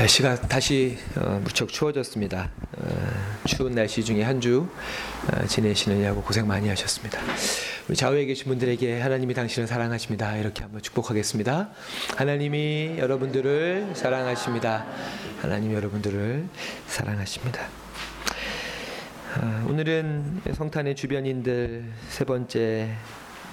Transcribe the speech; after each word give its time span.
날씨가 0.00 0.40
다시 0.40 0.96
어, 1.14 1.42
무척 1.44 1.68
추워졌습니다. 1.68 2.50
어, 2.78 3.44
추운 3.44 3.74
날씨 3.74 4.02
중에 4.02 4.22
한주 4.22 4.66
어, 5.30 5.46
지내시느냐고 5.46 6.22
고생 6.22 6.46
많이 6.46 6.70
하셨습니다. 6.70 7.20
우리 7.86 7.96
좌우에 7.96 8.24
계신 8.24 8.46
분들에게 8.46 8.98
하나님이 8.98 9.34
당신을 9.34 9.66
사랑하십니다. 9.68 10.38
이렇게 10.38 10.62
한번 10.62 10.80
축복하겠습니다. 10.80 11.68
하나님이 12.16 12.94
여러분들을 12.96 13.90
사랑하십니다. 13.92 14.86
하나님 15.42 15.74
여러분들을 15.74 16.46
사랑하십니다. 16.86 17.60
아, 19.34 19.66
오늘은 19.68 20.40
성탄의 20.54 20.96
주변인들 20.96 21.84
세 22.08 22.24
번째 22.24 22.96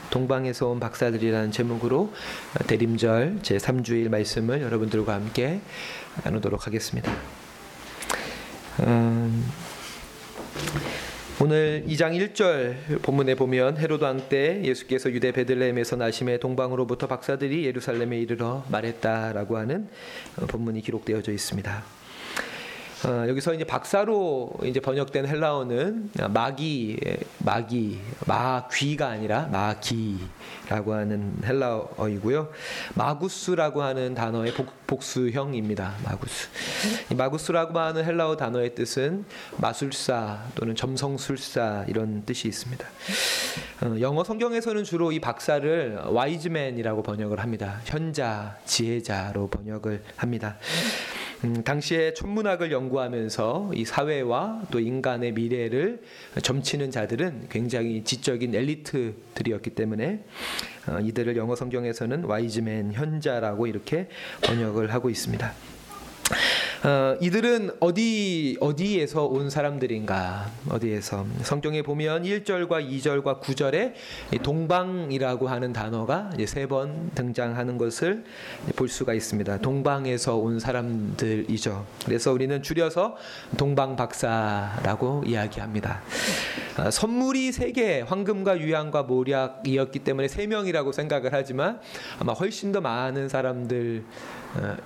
동방에서 0.09 0.67
온 0.67 0.79
박사들이라는 0.79 1.51
제목으로 1.51 2.13
대림절 2.67 3.39
제 3.41 3.57
3주일 3.57 4.09
말씀을 4.09 4.61
여러분들과 4.61 5.13
함께 5.13 5.61
나누도록 6.23 6.65
하겠습니다. 6.67 7.11
음, 8.81 9.45
오늘 11.39 11.83
2장 11.87 12.17
1절 12.33 13.03
본문에 13.03 13.35
보면 13.35 13.77
헤로드 13.77 14.03
왕 14.03 14.27
때 14.29 14.61
예수께서 14.63 15.11
유대 15.11 15.31
베들레헴에서 15.31 15.95
나심에 15.95 16.39
동방으로부터 16.39 17.05
박사들이 17.07 17.65
예루살렘에 17.65 18.17
이르러 18.17 18.65
말했다라고 18.69 19.57
하는 19.57 19.87
본문이 20.47 20.81
기록되어져 20.81 21.31
있습니다. 21.31 21.83
어, 23.07 23.25
여기서 23.29 23.53
이제 23.53 23.63
박사로 23.63 24.51
이제 24.65 24.81
번역된 24.81 25.27
헬라어는 25.27 26.11
마기, 26.29 26.99
마기, 27.37 28.01
마귀가 28.25 29.07
아니라 29.07 29.45
마기라고 29.45 30.93
하는 30.93 31.33
헬라어이고요. 31.41 32.51
마구스라고 32.95 33.81
하는 33.81 34.13
단어의 34.13 34.53
복, 34.85 35.01
수형입니다 35.01 35.95
마구스. 36.03 36.49
마구스라고 37.15 37.79
하는 37.79 38.03
헬라어 38.03 38.35
단어의 38.35 38.75
뜻은 38.75 39.23
마술사 39.55 40.43
또는 40.55 40.75
점성술사 40.75 41.85
이런 41.87 42.25
뜻이 42.25 42.49
있습니다. 42.49 42.85
어, 43.83 43.95
영어 44.01 44.25
성경에서는 44.25 44.83
주로 44.83 45.13
이 45.13 45.21
박사를 45.21 45.97
와이즈맨이라고 46.07 47.03
번역을 47.03 47.39
합니다. 47.39 47.79
현자, 47.85 48.57
지혜자로 48.65 49.47
번역을 49.47 50.03
합니다. 50.17 50.57
음, 51.43 51.63
당시에 51.63 52.15
천문학을 52.15 52.71
연구하면서 52.71 53.71
이 53.75 53.85
사회와 53.85 54.63
또 54.71 54.79
인간의 54.79 55.33
미래를 55.33 56.01
점치는 56.41 56.89
자들은 56.89 57.47
굉장히 57.49 58.03
지적인 58.03 58.55
엘리트들이었기 58.55 59.71
때문에 59.71 60.23
어, 60.87 60.99
이들을 60.99 61.37
영어 61.37 61.55
성경에서는 61.55 62.23
와이즈맨 62.23 62.93
현자라고 62.93 63.67
이렇게 63.67 64.07
번역을 64.41 64.93
하고 64.93 65.11
있습니다. 65.11 65.76
어, 66.83 67.15
이들은 67.21 67.71
어디 67.79 68.57
어디에서 68.59 69.25
온 69.25 69.49
사람들인가? 69.49 70.49
어디에서 70.69 71.25
성경에 71.41 71.81
보면 71.81 72.23
1절과 72.23 72.87
2절과 72.89 73.41
9절에 73.41 73.93
동방이라고 74.43 75.47
하는 75.47 75.73
단어가 75.73 76.29
세 76.45 76.67
번 76.67 77.11
등장하는 77.15 77.77
것을 77.77 78.25
볼 78.75 78.89
수가 78.89 79.13
있습니다. 79.13 79.59
동방에서 79.59 80.35
온 80.35 80.59
사람들이죠. 80.59 81.85
그래서 82.05 82.33
우리는 82.33 82.61
줄여서 82.61 83.15
동방 83.57 83.95
박사라고 83.95 85.23
이야기합니다. 85.25 86.01
어, 86.77 86.91
선물이 86.91 87.53
세 87.53 87.71
개, 87.71 88.01
황금과 88.01 88.59
유향과 88.59 89.03
모략이었기 89.03 89.99
때문에 89.99 90.27
세 90.27 90.45
명이라고 90.45 90.91
생각을 90.91 91.29
하지만 91.33 91.79
아마 92.19 92.33
훨씬 92.33 92.71
더 92.71 92.81
많은 92.81 93.29
사람들 93.29 94.03
어, 94.03 94.36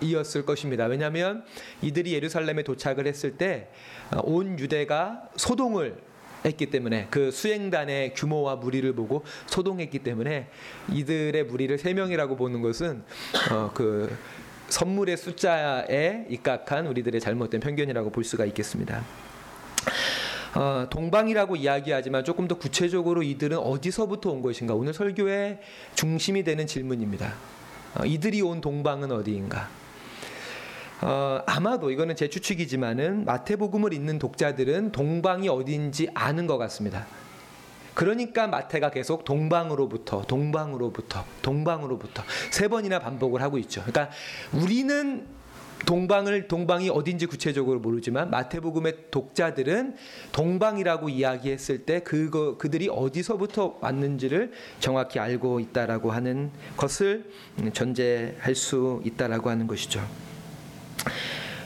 이었을 0.02 0.45
것입니다. 0.45 0.86
왜냐하면 0.86 1.44
이들이 1.81 2.14
예루살렘에 2.14 2.64
도착을 2.64 3.08
했을 3.08 3.38
때온 3.38 3.68
어, 4.12 4.58
유대가 4.58 5.30
소동을 5.36 5.98
했기 6.44 6.68
때문에 6.68 7.08
그 7.12 7.31
수행단의 7.31 8.14
규모와 8.16 8.56
무리를 8.56 8.92
보고 8.94 9.23
소동했기 9.46 10.00
때문에 10.00 10.47
이들의 10.91 11.46
무리를 11.46 11.78
세 11.78 11.94
명이라고 11.94 12.36
보는 12.36 12.62
것은 12.62 13.03
어, 13.52 13.72
그 13.74 14.16
선물의 14.69 15.18
숫자에 15.18 16.25
입각한 16.30 16.88
우리들의 16.88 17.19
잘못된 17.19 17.59
편견이라고 17.59 18.09
볼 18.09 18.24
수가 18.24 18.46
있겠습니다. 18.46 19.03
어, 20.56 20.88
동방이라고 20.90 21.56
이야기하지만 21.56 22.24
조금 22.24 22.47
더 22.47 22.57
구체적으로 22.57 23.24
이들은 23.24 23.57
어디서부터 23.57 24.31
온 24.31 24.41
것인가? 24.41 24.74
오늘 24.74 24.94
설교의 24.94 25.59
중심이 25.96 26.44
되는 26.44 26.68
질문입니다. 26.68 27.34
어, 27.97 28.06
이들이 28.06 28.41
온 28.41 28.62
동방은 28.62 29.12
어디인가? 29.12 29.69
어, 31.02 31.41
아마도 31.46 31.91
이거는 31.91 32.16
제 32.16 32.29
추측이지만은 32.29 33.25
마태복음을 33.25 33.94
읽는 33.94 34.19
독자들은 34.19 34.91
동방이 34.91 35.50
어디인지 35.50 36.09
아는 36.13 36.47
것 36.47 36.57
같습니다. 36.57 37.07
그러니까 37.94 38.47
마태가 38.47 38.91
계속 38.91 39.25
동방으로부터 39.25 40.22
동방으로부터 40.24 41.25
동방으로부터 41.41 42.24
세 42.51 42.68
번이나 42.68 43.00
반복을 43.00 43.41
하고 43.41 43.57
있죠. 43.57 43.81
그러니까 43.81 44.09
우리는 44.53 45.28
동방을 45.86 46.47
동방이 46.47 46.90
어딘지 46.90 47.25
구체적으로 47.25 47.80
모르지만 47.80 48.30
마태복음의 48.30 49.12
독자들은 49.12 49.96
동방이라고 50.31 51.09
이야기했을 51.09 51.86
때 51.86 52.02
그거 52.02 52.58
그들이 52.58 52.90
어디서부터 52.90 53.78
왔는지를 53.81 54.52
정확히 54.80 55.19
알고 55.19 55.59
있다라고 55.59 56.12
하는 56.12 56.52
것을 56.78 57.25
전제할 57.74 58.56
수 58.56 59.02
있다라고 59.06 59.50
하는 59.50 59.68
것이죠. 59.68 60.02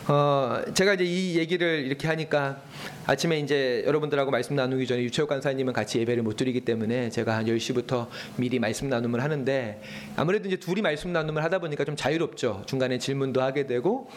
어, 0.08 0.62
제가 0.76 0.94
이제 0.94 1.04
이 1.04 1.36
얘기를 1.36 1.84
이렇게 1.84 2.08
하니까 2.08 2.62
아침에 3.08 3.40
이제 3.40 3.84
여러분들하고 3.88 4.30
말씀 4.30 4.56
나누기 4.56 4.86
전에 4.86 5.02
유채욱 5.02 5.28
간사님은 5.28 5.74
같이 5.74 5.98
예배를 6.00 6.22
못 6.22 6.36
드리기 6.36 6.62
때문에 6.62 7.10
제가 7.10 7.36
한 7.36 7.46
10시부터 7.46 8.08
미리 8.36 8.60
말씀 8.60 8.88
나눔을 8.88 9.24
하는데 9.24 9.82
아무래도 10.16 10.48
이제 10.48 10.58
둘이 10.58 10.84
말씀 10.84 11.12
나눔을 11.12 11.44
하다 11.44 11.58
보니까 11.58 11.86
좀 11.86 11.96
자유롭죠. 11.96 12.64
중간에 12.68 13.00
질문도 13.00 13.42
하게 13.42 13.66
되고 13.66 14.08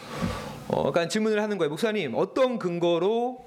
어, 0.67 0.91
그러니까 0.91 1.07
질문을 1.07 1.41
하는 1.41 1.57
거예요. 1.57 1.69
목사님, 1.69 2.13
어떤 2.15 2.59
근거로 2.59 3.43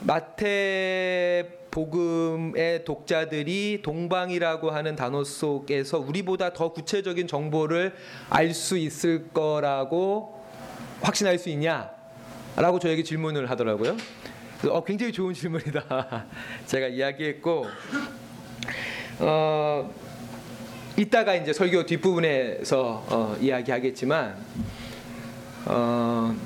마태 0.00 1.58
복음의 1.70 2.84
독자들이 2.84 3.80
동방이라고 3.82 4.70
하는 4.70 4.96
단어 4.96 5.22
속에서 5.22 5.98
우리보다 5.98 6.54
더 6.54 6.72
구체적인 6.72 7.26
정보를 7.26 7.94
알 8.30 8.54
수 8.54 8.78
있을 8.78 9.28
거라고 9.28 10.41
확신할 11.02 11.38
수 11.38 11.48
있냐? 11.50 11.90
라고 12.56 12.78
저에게 12.78 13.02
질문을 13.02 13.50
하더라고요. 13.50 13.96
어, 14.70 14.84
굉장히 14.84 15.12
좋은 15.12 15.34
질문이다. 15.34 16.26
제가 16.66 16.86
이야기했고, 16.86 17.66
어, 19.18 19.92
이따가 20.96 21.34
이제 21.34 21.52
설교 21.52 21.86
뒷부분에서 21.86 23.04
어, 23.08 23.36
이야기하겠지만, 23.40 24.36
어, 25.66 26.36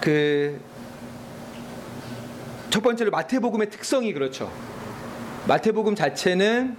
그, 0.00 0.60
첫 2.70 2.82
번째로 2.82 3.10
마태복음의 3.10 3.70
특성이 3.70 4.12
그렇죠. 4.12 4.52
마태복음 5.46 5.94
자체는 5.94 6.76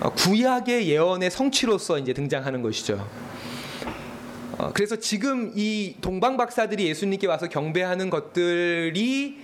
어, 0.00 0.10
구약의 0.10 0.88
예언의 0.88 1.30
성취로서 1.30 1.98
이제 1.98 2.12
등장하는 2.12 2.62
것이죠. 2.62 3.06
어, 4.60 4.72
그래서 4.74 4.96
지금 4.96 5.52
이 5.56 5.94
동방 6.02 6.36
박사들이 6.36 6.86
예수님께 6.86 7.26
와서 7.26 7.48
경배하는 7.48 8.10
것들이 8.10 9.38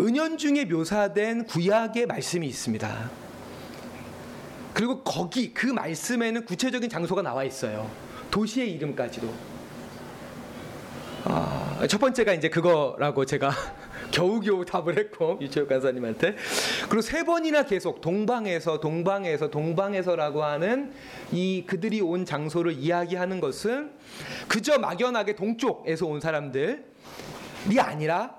은연중에 0.00 0.64
묘사된 0.64 1.44
구약의 1.44 2.06
말씀이 2.06 2.44
있습니다. 2.48 3.10
그리고 4.72 5.04
거기 5.04 5.54
그 5.54 5.68
말씀에는 5.68 6.46
구체적인 6.46 6.90
장소가 6.90 7.22
나와 7.22 7.44
있어요. 7.44 7.88
도시의 8.32 8.72
이름까지도. 8.72 9.32
아, 11.26 11.86
첫 11.88 11.98
번째가 11.98 12.32
이제 12.32 12.48
그거라고 12.48 13.24
제가 13.24 13.52
겨우겨우 14.14 14.64
답을 14.64 14.96
했고 14.96 15.38
유채욱 15.42 15.68
간사님한테 15.68 16.36
그리고 16.88 17.02
세 17.02 17.24
번이나 17.24 17.64
계속 17.64 18.00
동방에서 18.00 18.80
동방에서 18.80 19.50
동방에서라고 19.50 20.44
하는 20.44 20.92
이 21.32 21.64
그들이 21.66 22.00
온 22.00 22.24
장소를 22.24 22.72
이야기하는 22.72 23.40
것은 23.40 23.90
그저 24.48 24.78
막연하게 24.78 25.34
동쪽에서 25.34 26.06
온 26.06 26.20
사람들이 26.20 26.78
아니라 27.78 28.36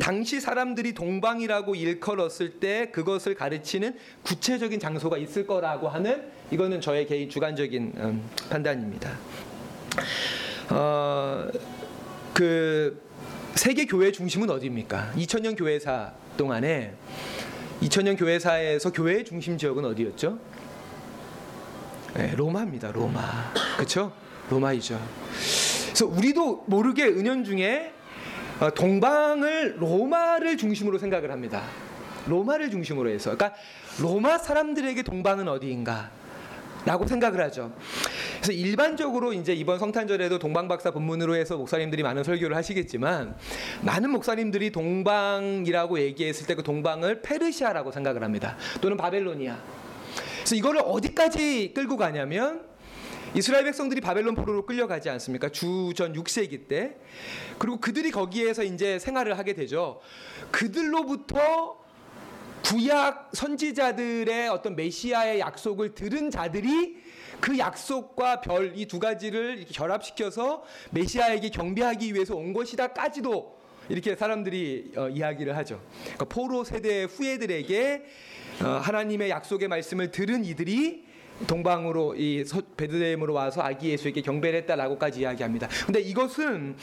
당시 0.00 0.40
사람들이 0.40 0.94
동방이라고 0.94 1.74
일컬었을 1.74 2.58
때 2.58 2.90
그것을 2.90 3.34
가르치는 3.34 3.96
구체적인 4.22 4.80
장소가 4.80 5.18
있을 5.18 5.46
거라고 5.46 5.88
하는 5.88 6.24
이거는 6.50 6.80
저의 6.80 7.06
개인 7.06 7.28
주관적인 7.28 7.92
음, 7.96 8.30
판단입니다. 8.50 9.10
어, 10.70 11.48
그 12.34 13.07
세계 13.58 13.86
교회 13.86 14.12
중심은 14.12 14.48
어디입니까? 14.50 15.14
2000년 15.16 15.58
교회사 15.58 16.12
동안에 16.36 16.94
2000년 17.82 18.16
교회사에서 18.16 18.92
교회의 18.92 19.24
중심 19.24 19.58
지역은 19.58 19.84
어디였죠? 19.84 20.38
네, 22.14 22.36
로마입니다. 22.36 22.92
로마. 22.92 23.52
그렇죠? 23.74 24.12
로마이죠. 24.48 25.00
그래서 25.86 26.06
우리도 26.06 26.66
모르게 26.68 27.06
은연중에 27.06 27.92
어, 28.60 28.70
동방을 28.70 29.78
로마를 29.80 30.56
중심으로 30.56 30.98
생각을 30.98 31.32
합니다. 31.32 31.64
로마를 32.28 32.70
중심으로 32.70 33.10
해서. 33.10 33.34
그러니까 33.36 33.58
로마 34.00 34.38
사람들에게 34.38 35.02
동방은 35.02 35.48
어디인가? 35.48 36.12
라고 36.84 37.08
생각을 37.08 37.40
하죠. 37.46 37.72
그래서 38.48 38.62
일반적으로 38.62 39.34
이제 39.34 39.52
이번 39.52 39.78
성탄절에도 39.78 40.38
동방박사 40.38 40.92
본문으로 40.92 41.36
해서 41.36 41.58
목사님들이 41.58 42.02
많은 42.02 42.24
설교를 42.24 42.56
하시겠지만 42.56 43.36
많은 43.82 44.10
목사님들이 44.10 44.70
동방이라고 44.72 46.00
얘기했을 46.00 46.46
때 46.46 46.54
그 46.54 46.62
동방을 46.62 47.20
페르시아라고 47.20 47.92
생각을 47.92 48.24
합니다. 48.24 48.56
또는 48.80 48.96
바벨로니아. 48.96 49.62
그래서 50.38 50.54
이거를 50.56 50.80
어디까지 50.82 51.72
끌고 51.74 51.98
가냐면 51.98 52.64
이스라엘 53.34 53.64
백성들이 53.64 54.00
바벨론 54.00 54.34
포로로 54.34 54.64
끌려가지 54.64 55.10
않습니까? 55.10 55.50
주전 55.50 56.14
6세기 56.14 56.68
때. 56.68 56.96
그리고 57.58 57.78
그들이 57.78 58.10
거기에서 58.10 58.64
이제 58.64 58.98
생활을 58.98 59.38
하게 59.38 59.52
되죠. 59.52 60.00
그들로부터 60.50 61.78
구약 62.64 63.30
선지자들의 63.34 64.48
어떤 64.48 64.74
메시아의 64.74 65.38
약속을 65.38 65.94
들은 65.94 66.30
자들이 66.30 67.07
그 67.40 67.58
약속과 67.58 68.40
별 68.40 68.72
이 68.74 68.86
두 68.86 68.98
가지를 68.98 69.58
이렇게 69.58 69.72
결합시켜서 69.72 70.62
메시아에게 70.90 71.50
경배하기 71.50 72.14
위해서 72.14 72.34
온 72.36 72.52
것이다까지도 72.52 73.56
이렇게 73.88 74.16
사람들이 74.16 74.92
어, 74.96 75.08
이야기를 75.08 75.56
하죠. 75.58 75.80
그러니까 76.02 76.24
포로 76.26 76.64
세대 76.64 77.04
후예들에게 77.04 78.02
어, 78.62 78.66
하나님의 78.82 79.30
약속의 79.30 79.68
말씀을 79.68 80.10
들은 80.10 80.44
이들이 80.44 81.06
동방으로 81.46 82.16
이 82.16 82.44
베드레헴으로 82.76 83.32
와서 83.32 83.62
아기 83.62 83.90
예수에게 83.90 84.22
경배를 84.22 84.58
했다라고까지 84.62 85.20
이야기합니다. 85.20 85.68
근데 85.86 86.00
이것은 86.00 86.76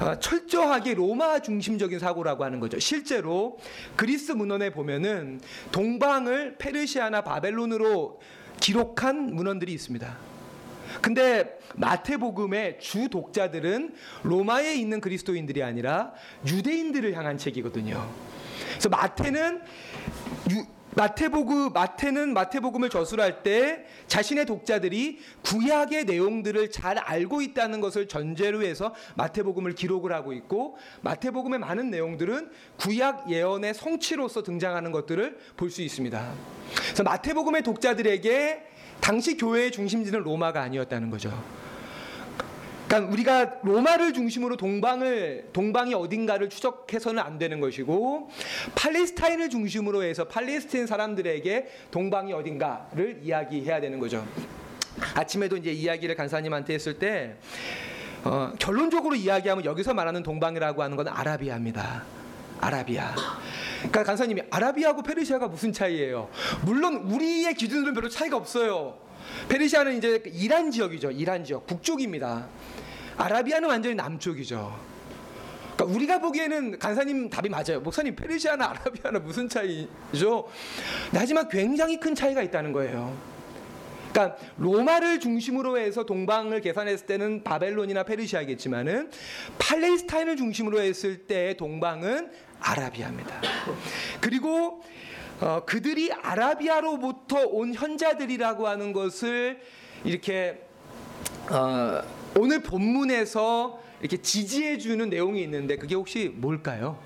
어, 0.00 0.18
철저하게 0.18 0.94
로마 0.94 1.40
중심적인 1.40 1.98
사고라고 1.98 2.42
하는 2.44 2.60
거죠. 2.60 2.78
실제로 2.78 3.58
그리스 3.96 4.32
문헌에 4.32 4.70
보면은 4.70 5.40
동방을 5.70 6.56
페르시아나 6.56 7.20
바벨론으로 7.20 8.20
기록한 8.60 9.34
문헌들이 9.34 9.72
있습니다. 9.72 10.16
근데 11.00 11.58
마태복음의 11.76 12.78
주 12.80 13.08
독자들은 13.08 13.94
로마에 14.22 14.74
있는 14.74 15.00
그리스도인들이 15.00 15.62
아니라 15.62 16.12
유대인들을 16.46 17.14
향한 17.14 17.38
책이거든요. 17.38 18.08
그래서 18.70 18.88
마태는 18.88 19.62
유, 20.50 20.66
마태복음 20.96 21.72
마태는 21.72 22.34
마태복음을 22.34 22.90
저술할 22.90 23.42
때 23.42 23.84
자신의 24.08 24.46
독자들이 24.46 25.18
구약의 25.42 26.04
내용들을 26.04 26.70
잘 26.70 26.98
알고 26.98 27.42
있다는 27.42 27.80
것을 27.80 28.08
전제로 28.08 28.62
해서 28.62 28.94
마태복음을 29.14 29.74
기록을 29.74 30.12
하고 30.12 30.32
있고 30.32 30.76
마태복음의 31.02 31.60
많은 31.60 31.90
내용들은 31.90 32.50
구약 32.78 33.30
예언의 33.30 33.74
성취로서 33.74 34.42
등장하는 34.42 34.92
것들을 34.92 35.38
볼 35.56 35.70
수 35.70 35.82
있습니다. 35.82 36.32
그래서 36.84 37.02
마태복음의 37.04 37.62
독자들에게 37.62 38.62
당시 39.00 39.36
교회의 39.36 39.70
중심지는 39.70 40.20
로마가 40.24 40.60
아니었다는 40.60 41.08
거죠. 41.10 41.32
그러니까 42.90 43.12
우리가 43.12 43.54
로마를 43.62 44.12
중심으로 44.12 44.56
동방을 44.56 45.50
동방이 45.52 45.94
어딘가를 45.94 46.50
추적해서는 46.50 47.22
안 47.22 47.38
되는 47.38 47.60
것이고 47.60 48.28
팔레스타인을 48.74 49.48
중심으로 49.48 50.02
해서 50.02 50.24
팔레스타인 50.26 50.88
사람들에게 50.88 51.68
동방이 51.92 52.32
어딘가를 52.32 53.20
이야기해야 53.22 53.80
되는 53.80 54.00
거죠. 54.00 54.26
아침에도 55.14 55.56
이제 55.56 55.70
이야기를 55.70 56.16
간사님한테 56.16 56.74
했을 56.74 56.98
때 56.98 57.36
어, 58.24 58.52
결론적으로 58.58 59.14
이야기하면 59.14 59.64
여기서 59.64 59.94
말하는 59.94 60.24
동방이라고 60.24 60.82
하는 60.82 60.96
건 60.96 61.06
아라비아입니다. 61.06 62.02
아라비아. 62.60 63.14
그러니까 63.78 64.02
간사님이 64.02 64.42
아라비아하고 64.50 65.04
페르시아가 65.04 65.46
무슨 65.46 65.72
차이예요? 65.72 66.28
물론 66.64 66.96
우리의 66.96 67.54
기준으로는 67.54 67.94
별로 67.94 68.08
차이가 68.08 68.36
없어요. 68.36 68.98
페르시아는 69.48 69.98
이제 69.98 70.22
이란 70.26 70.70
지역이죠. 70.70 71.10
이란 71.10 71.44
지역 71.44 71.66
북쪽입니다. 71.66 72.46
아라비아는 73.16 73.68
완전히 73.68 73.94
남쪽이죠. 73.94 74.90
그러니까 75.76 75.96
우리가 75.96 76.18
보기에는 76.20 76.78
간사님 76.78 77.30
답이 77.30 77.48
맞아요. 77.48 77.80
목사님 77.80 78.14
페르시아나 78.14 78.70
아라비아나 78.70 79.18
무슨 79.18 79.48
차이죠? 79.48 80.48
하지만 81.12 81.48
굉장히 81.48 81.98
큰 81.98 82.14
차이가 82.14 82.42
있다는 82.42 82.72
거예요. 82.72 83.16
그러니까 84.12 84.36
로마를 84.58 85.20
중심으로 85.20 85.78
해서 85.78 86.04
동방을 86.04 86.60
계산했을 86.60 87.06
때는 87.06 87.44
바벨론이나 87.44 88.02
페르시아겠지만은 88.02 89.10
팔레스타인을 89.58 90.36
중심으로 90.36 90.80
했을 90.80 91.18
때 91.18 91.54
동방은 91.56 92.30
아라비아입니다. 92.60 93.40
그리고 94.20 94.82
어, 95.40 95.62
그들이 95.64 96.12
아라비아로부터 96.12 97.46
온 97.46 97.72
현자들이라고 97.72 98.68
하는 98.68 98.92
것을 98.92 99.60
이렇게 100.04 100.60
어, 101.50 102.02
오늘 102.38 102.62
본문에서 102.62 103.80
이렇게 104.00 104.18
지지해 104.18 104.78
주는 104.78 105.08
내용이 105.08 105.42
있는데 105.42 105.76
그게 105.76 105.94
혹시 105.94 106.28
뭘까요? 106.34 106.98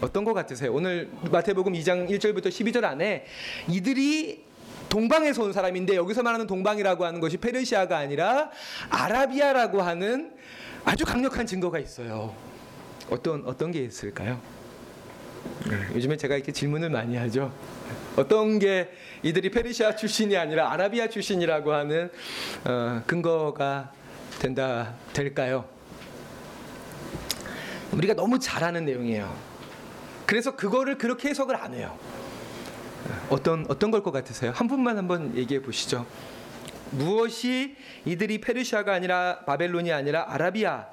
어떤 0.00 0.24
것 0.24 0.34
같으세요? 0.34 0.72
오늘 0.72 1.10
마태복음 1.30 1.72
2장 1.72 2.10
1절부터 2.10 2.48
12절 2.48 2.84
안에 2.84 3.24
이들이 3.68 4.44
동방에서 4.90 5.42
온 5.42 5.52
사람인데 5.52 5.96
여기서 5.96 6.22
말하는 6.22 6.46
동방이라고 6.46 7.04
하는 7.04 7.20
것이 7.20 7.38
페르시아가 7.38 7.96
아니라 7.96 8.50
아라비아라고 8.90 9.80
하는 9.80 10.32
아주 10.84 11.04
강력한 11.06 11.46
증거가 11.46 11.78
있어요. 11.78 12.34
어떤 13.10 13.42
어떤 13.46 13.70
게 13.70 13.80
있을까요? 13.80 14.40
네, 15.68 15.76
요즘에 15.94 16.16
제가 16.16 16.36
이렇게 16.36 16.52
질문을 16.52 16.90
많이 16.90 17.16
하죠. 17.16 17.52
어떤 18.16 18.58
게 18.58 18.90
이들이 19.22 19.50
페르시아 19.50 19.96
출신이 19.96 20.36
아니라 20.36 20.70
아라비아 20.72 21.08
출신이라고 21.08 21.72
하는 21.72 22.10
어, 22.64 23.02
근거가 23.06 23.90
된다 24.40 24.94
될까요? 25.12 25.64
우리가 27.92 28.14
너무 28.14 28.38
잘 28.38 28.62
아는 28.62 28.84
내용이에요. 28.84 29.34
그래서 30.26 30.54
그거를 30.56 30.98
그렇게 30.98 31.28
해석을 31.28 31.56
안 31.56 31.74
해요. 31.74 31.96
어떤 33.30 33.66
어떤 33.68 33.90
걸 33.90 34.02
것 34.02 34.10
같으세요? 34.10 34.52
한 34.54 34.68
분만 34.68 34.98
한번 34.98 35.34
얘기해 35.36 35.60
보시죠. 35.62 36.06
무엇이 36.90 37.76
이들이 38.04 38.40
페르시아가 38.40 38.92
아니라 38.92 39.40
바벨론이 39.46 39.92
아니라 39.92 40.26
아라비아 40.28 40.86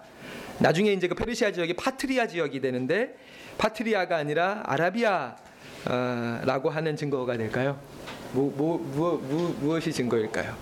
나중에 0.60 0.94
이제 0.94 1.08
그 1.08 1.16
페르시아 1.16 1.52
지역이 1.52 1.74
파르티아 1.76 2.28
지역이 2.28 2.62
되는데 2.62 3.16
파르티아가 3.58 4.18
아니라 4.18 4.64
아라비아라고 4.66 6.70
하는 6.70 6.96
증거가 6.96 7.38
될까요? 7.38 7.80
뭐, 8.34 8.52
뭐, 8.56 8.78
무, 8.78 9.18
무, 9.28 9.56
무엇이 9.60 9.92
증거일까요? 9.92 10.56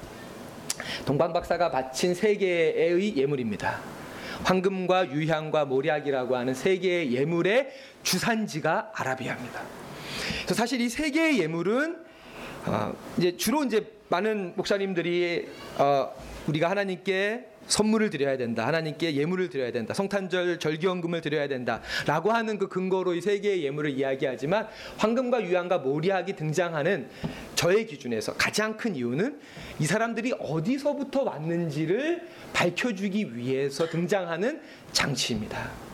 동방 1.06 1.34
박사가 1.34 1.70
바친 1.72 2.16
세 2.16 2.36
개의 2.36 3.16
예물입니다. 3.16 3.80
황금과 4.44 5.12
유향과 5.12 5.66
몰약이라고 5.66 6.36
하는 6.38 6.54
세 6.54 6.78
개의 6.78 7.14
예물의 7.14 7.70
주산지가 8.04 8.92
아라비아입니다. 8.96 9.62
사실 10.48 10.82
이 10.82 10.90
세 10.90 11.12
개의 11.12 11.40
예물은 11.40 12.09
어, 12.70 12.96
이제 13.18 13.36
주로 13.36 13.64
이제 13.64 13.92
많은 14.10 14.54
목사님들이 14.56 15.48
어, 15.78 16.14
우리가 16.48 16.70
하나님께 16.70 17.46
선물을 17.68 18.10
드려야 18.10 18.36
된다. 18.38 18.66
하나님께 18.66 19.16
예물을 19.16 19.50
드려야 19.50 19.72
된다. 19.72 19.94
성탄절 19.94 20.58
절기원금을 20.58 21.22
드려야 21.22 21.48
된다 21.48 21.82
라고 22.08 22.32
하는 22.32 22.58
그 22.58 22.68
근거로 22.68 23.14
이 23.14 23.22
세 23.22 23.40
개의 23.40 23.64
예물을 23.64 23.92
이야기하지만 23.92 24.68
황금과 24.98 25.44
유황과 25.44 25.80
모리학이 25.80 26.36
등장하는 26.36 27.10
저의 27.54 27.86
기준에서 27.86 28.34
가장 28.34 28.76
큰 28.78 28.96
이유는 28.96 29.40
이 29.80 29.86
사람들이 29.86 30.34
어디서부터 30.40 31.24
왔는지를 31.24 32.28
밝혀주기 32.54 33.36
위해서 33.36 33.88
등장하는 33.88 34.62
장치입니다. 34.92 35.89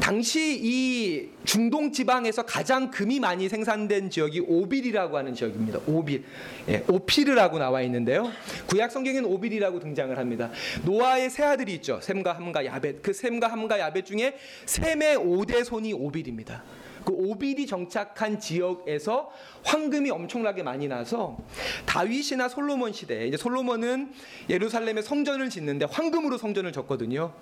당시 0.00 0.58
이 0.62 1.28
중동 1.44 1.92
지방에서 1.92 2.42
가장 2.42 2.90
금이 2.90 3.20
많이 3.20 3.48
생산된 3.48 4.10
지역이 4.10 4.40
오빌이라고 4.46 5.16
하는 5.16 5.34
지역입니다. 5.34 5.80
오빌, 5.86 6.24
예, 6.68 6.84
오피르라고 6.88 7.58
나와 7.58 7.82
있는데요. 7.82 8.30
구약 8.66 8.90
성경에는 8.90 9.24
오빌이라고 9.24 9.80
등장을 9.80 10.16
합니다. 10.16 10.50
노아의 10.84 11.30
세 11.30 11.44
아들이 11.44 11.74
있죠. 11.74 12.00
셈과 12.00 12.34
함과 12.34 12.64
야벳. 12.64 13.02
그 13.02 13.12
셈과 13.12 13.48
함과 13.48 13.78
야벳 13.78 14.06
중에 14.06 14.36
셈의 14.66 15.16
5대 15.18 15.64
손이 15.64 15.92
오빌입니다. 15.92 16.62
그 17.06 17.12
오빌이 17.12 17.66
정착한 17.66 18.40
지역에서 18.40 19.32
황금이 19.62 20.10
엄청나게 20.10 20.64
많이 20.64 20.88
나서 20.88 21.38
다윗이나 21.86 22.48
솔로몬 22.48 22.92
시대 22.92 23.28
이제 23.28 23.36
솔로몬은 23.36 24.12
예루살렘에 24.50 25.00
성전을 25.00 25.48
짓는데 25.48 25.86
황금으로 25.88 26.36
성전을 26.36 26.72
졌거든요. 26.72 27.32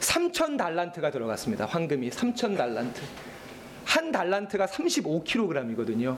3천 0.00 0.56
달란트가 0.56 1.10
들어갔습니다. 1.10 1.66
황금이 1.66 2.08
3천 2.08 2.56
달란트. 2.56 3.02
한 3.84 4.10
달란트가 4.10 4.66
35kg이거든요. 4.66 6.16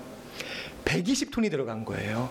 120톤이 0.84 1.50
들어간 1.50 1.84
거예요. 1.84 2.30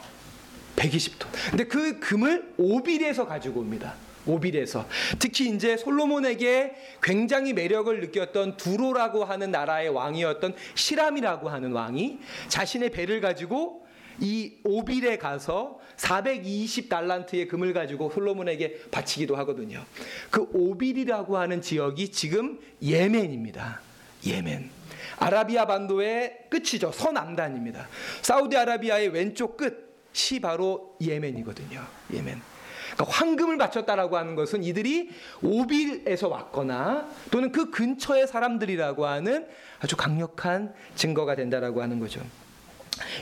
120톤. 0.77 1.27
근데 1.49 1.65
그 1.65 1.99
금을 1.99 2.53
오빌에서 2.57 3.27
가지고 3.27 3.59
옵니다. 3.59 3.95
오빌에서 4.25 4.87
특히 5.19 5.49
이제 5.49 5.77
솔로몬에게 5.77 6.75
굉장히 7.01 7.53
매력을 7.53 7.99
느꼈던 7.99 8.57
두로라고 8.57 9.25
하는 9.25 9.51
나라의 9.51 9.89
왕이었던 9.89 10.55
시람이라고 10.75 11.49
하는 11.49 11.71
왕이 11.71 12.19
자신의 12.47 12.91
배를 12.91 13.21
가지고 13.21 13.83
이 14.19 14.53
오빌에 14.63 15.17
가서 15.17 15.79
420 15.97 16.89
달란트의 16.89 17.47
금을 17.47 17.73
가지고 17.73 18.11
솔로몬에게 18.11 18.89
바치기도 18.91 19.35
하거든요. 19.37 19.83
그 20.29 20.47
오빌이라고 20.53 21.37
하는 21.37 21.61
지역이 21.61 22.11
지금 22.11 22.59
예멘입니다. 22.81 23.81
예멘. 24.25 24.69
아라비아 25.17 25.65
반도의 25.65 26.45
끝이죠. 26.49 26.91
서남단입니다. 26.91 27.87
사우디아라비아의 28.21 29.09
왼쪽 29.09 29.57
끝이 29.57 30.39
바로 30.41 30.97
예멘이거든요. 31.01 31.85
예멘. 32.13 32.52
그러니까 32.93 33.05
황금을 33.17 33.57
바쳤다라고 33.57 34.17
하는 34.17 34.35
것은 34.35 34.63
이들이 34.63 35.09
오빌에서 35.41 36.27
왔거나 36.27 37.07
또는 37.31 37.51
그 37.51 37.69
근처의 37.71 38.27
사람들이라고 38.27 39.05
하는 39.05 39.47
아주 39.79 39.95
강력한 39.97 40.73
증거가 40.95 41.35
된다라고 41.35 41.81
하는 41.81 41.99
거죠. 41.99 42.21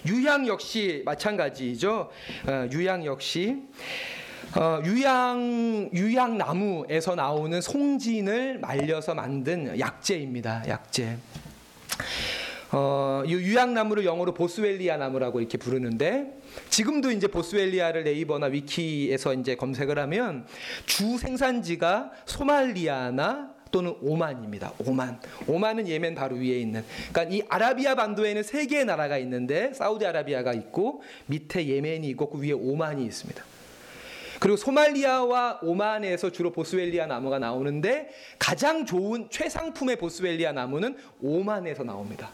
유향 0.06 0.48
역시 0.48 1.02
마찬가지죠. 1.06 2.12
어, 2.48 2.68
유향 2.72 3.06
역시 3.06 3.64
어, 4.56 4.82
유향 4.84 5.90
유향 5.94 6.38
나무에서 6.38 7.16
나오는 7.16 7.62
송진을 7.62 8.60
말려서 8.60 9.16
만든 9.16 9.80
약재입니다. 9.80 10.68
약재. 10.68 11.18
어, 12.74 13.24
이 13.26 13.34
유향나무를 13.34 14.06
영어로 14.06 14.34
보스웰리아 14.34 14.98
나무라고 14.98 15.40
이렇게 15.40 15.58
부르는데 15.58 16.38
지금도 16.70 17.12
이제 17.12 17.28
보스웰리아를 17.28 18.06
네이버나 18.06 18.48
위키에서 18.48 19.34
이제 19.34 19.56
검색을 19.56 20.00
하면 20.00 20.46
주 20.86 21.18
생산지가 21.18 22.12
소말리아나 22.26 23.56
또는 23.72 23.96
오만입니다. 24.02 24.74
오만. 24.86 25.20
오만은 25.48 25.88
예멘 25.88 26.14
바로 26.16 26.36
위에 26.36 26.60
있는. 26.60 26.84
그러니까 27.12 27.36
이 27.36 27.42
아라비아 27.48 27.96
반도에는 27.96 28.44
세 28.44 28.66
개의 28.66 28.86
나라가 28.86 29.18
있는데 29.18 29.74
사우디아라비아가 29.74 30.54
있고 30.54 31.02
밑에 31.28 31.66
예멘이 31.68 32.08
있고 32.10 32.30
그 32.30 32.42
위에 32.42 32.52
오만이 32.52 33.06
있습니다. 33.06 33.44
그리고 34.42 34.58
소말리아와 34.58 35.60
오만에서 35.62 36.32
주로 36.32 36.52
보스웰리아 36.52 37.06
나무가 37.06 37.40
나오는데 37.40 38.10
가장 38.40 38.86
좋은 38.86 39.28
최상품의 39.30 39.98
보스웰리아 39.98 40.52
나무는 40.52 40.98
오만에서 41.22 41.84
나옵니다. 41.84 42.32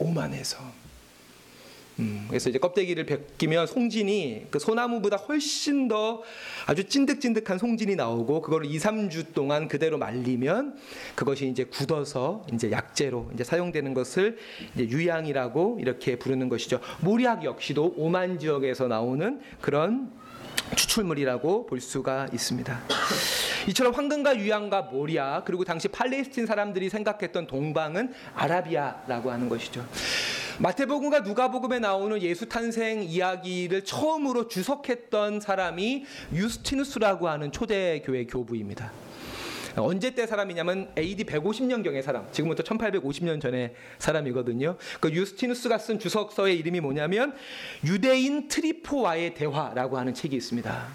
오만에서. 0.00 0.80
음, 2.00 2.24
그래서 2.28 2.48
이제 2.48 2.58
껍데기를 2.58 3.04
벗기면 3.04 3.66
송진이 3.66 4.46
그 4.50 4.58
소나무보다 4.58 5.16
훨씬 5.16 5.86
더 5.86 6.22
아주 6.66 6.84
찐득찐득한 6.84 7.58
송진이 7.58 7.94
나오고 7.94 8.40
그걸 8.40 8.64
2, 8.64 8.78
3주 8.78 9.34
동안 9.34 9.68
그대로 9.68 9.98
말리면 9.98 10.78
그것이 11.14 11.48
이제 11.48 11.64
굳어서 11.64 12.46
이제 12.52 12.70
약재로 12.70 13.30
이제 13.34 13.44
사용되는 13.44 13.92
것을 13.92 14.38
이제 14.74 14.88
유향이라고 14.88 15.78
이렇게 15.80 16.16
부르는 16.16 16.48
것이죠. 16.48 16.80
모리악 17.02 17.44
역시도 17.44 17.94
오만 17.98 18.38
지역에서 18.38 18.88
나오는 18.88 19.40
그런 19.60 20.10
추출물이라고 20.76 21.66
볼 21.66 21.80
수가 21.80 22.28
있습니다. 22.32 22.80
이처럼 23.68 23.92
황금과 23.94 24.36
유향과 24.36 24.82
모리아 24.82 25.42
그리고 25.44 25.64
당시 25.64 25.88
팔레스틴 25.88 26.46
사람들이 26.46 26.88
생각했던 26.88 27.46
동방은 27.46 28.12
아라비아라고 28.34 29.30
하는 29.30 29.48
것이죠. 29.48 29.86
마태복음과 30.58 31.20
누가복음에 31.20 31.78
나오는 31.78 32.20
예수 32.20 32.46
탄생 32.46 33.02
이야기를 33.02 33.84
처음으로 33.84 34.48
주석했던 34.48 35.40
사람이 35.40 36.04
유스티누스라고 36.34 37.28
하는 37.28 37.50
초대교회 37.50 38.26
교부입니다. 38.26 38.92
언제 39.76 40.10
때 40.14 40.26
사람이냐면 40.26 40.90
AD 40.98 41.24
150년경의 41.24 42.02
사람, 42.02 42.30
지금부터 42.32 42.62
1850년 42.62 43.40
전의 43.40 43.74
사람이거든요. 43.98 44.76
그 45.00 45.10
유스티누스가 45.10 45.78
쓴 45.78 45.98
주석서의 45.98 46.58
이름이 46.58 46.80
뭐냐면 46.80 47.34
유대인 47.84 48.48
트리포와의 48.48 49.34
대화라고 49.34 49.96
하는 49.96 50.12
책이 50.12 50.36
있습니다. 50.36 50.86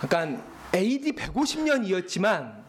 그러니까 0.00 0.44
AD 0.74 1.12
150년이었지만 1.12 2.62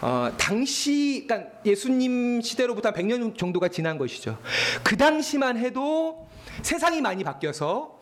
어, 0.00 0.30
당시 0.36 1.24
그러니까 1.26 1.50
예수님 1.64 2.42
시대로부터 2.42 2.92
100년 2.92 3.38
정도가 3.38 3.68
지난 3.68 3.96
것이죠. 3.96 4.38
그 4.82 4.96
당시만 4.96 5.56
해도 5.56 6.28
세상이 6.62 7.00
많이 7.00 7.24
바뀌어서 7.24 8.00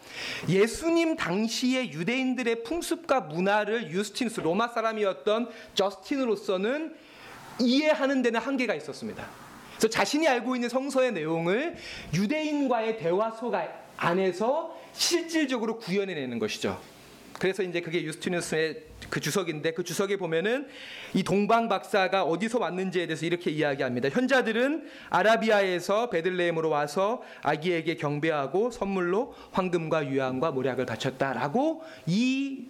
예수님 0.48 1.16
당시의 1.16 1.92
유대인들의 1.92 2.64
풍습과 2.64 3.20
문화를 3.20 3.90
유스티누스 3.90 4.40
로마 4.40 4.68
사람이었던 4.68 5.48
저스틴으로서는 5.74 6.94
이해하는 7.60 8.22
데는 8.22 8.40
한계가 8.40 8.74
있었습니다. 8.74 9.26
그래서 9.76 9.88
자신이 9.88 10.26
알고 10.28 10.56
있는 10.56 10.68
성서의 10.68 11.12
내용을 11.12 11.76
유대인과의 12.14 12.98
대화 12.98 13.30
속 13.30 13.54
안에서 13.96 14.76
실질적으로 14.92 15.78
구현해내는 15.78 16.38
것이죠. 16.38 16.80
그래서 17.38 17.62
이제 17.62 17.80
그게 17.80 18.02
유스티누스의 18.02 18.91
그 19.12 19.20
주석인데 19.20 19.72
그 19.72 19.84
주석에 19.84 20.16
보면은 20.16 20.66
이 21.12 21.22
동방 21.22 21.68
박사가 21.68 22.22
어디서 22.22 22.58
왔는지에 22.58 23.06
대해서 23.06 23.26
이렇게 23.26 23.50
이야기합니다. 23.50 24.08
현자들은 24.08 24.88
아라비아에서 25.10 26.08
베들레헴으로 26.08 26.70
와서 26.70 27.22
아기에게 27.42 27.96
경배하고 27.96 28.70
선물로 28.70 29.34
황금과 29.50 30.08
유향과 30.08 30.52
모략을 30.52 30.86
바쳤다라고 30.86 31.82
이 32.06 32.68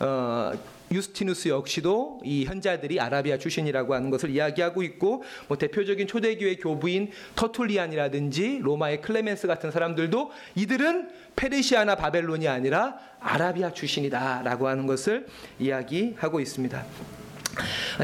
어, 0.00 0.52
유스티누스 0.90 1.48
역시도 1.48 2.20
이 2.24 2.44
현자들이 2.44 3.00
아라비아 3.00 3.38
출신이라고 3.38 3.94
하는 3.94 4.10
것을 4.10 4.30
이야기하고 4.30 4.82
있고 4.82 5.22
뭐 5.48 5.58
대표적인 5.58 6.06
초대교회 6.06 6.56
교부인 6.56 7.10
터툴리안이라든지 7.34 8.60
로마의 8.62 9.00
클레멘스 9.02 9.46
같은 9.46 9.70
사람들도 9.70 10.30
이들은 10.54 11.10
페르시아나 11.36 11.96
바벨론이 11.96 12.48
아니라 12.48 12.98
아라비아 13.20 13.72
출신이다라고 13.72 14.68
하는 14.68 14.86
것을 14.86 15.26
이야기하고 15.58 16.40
있습니다. 16.40 17.25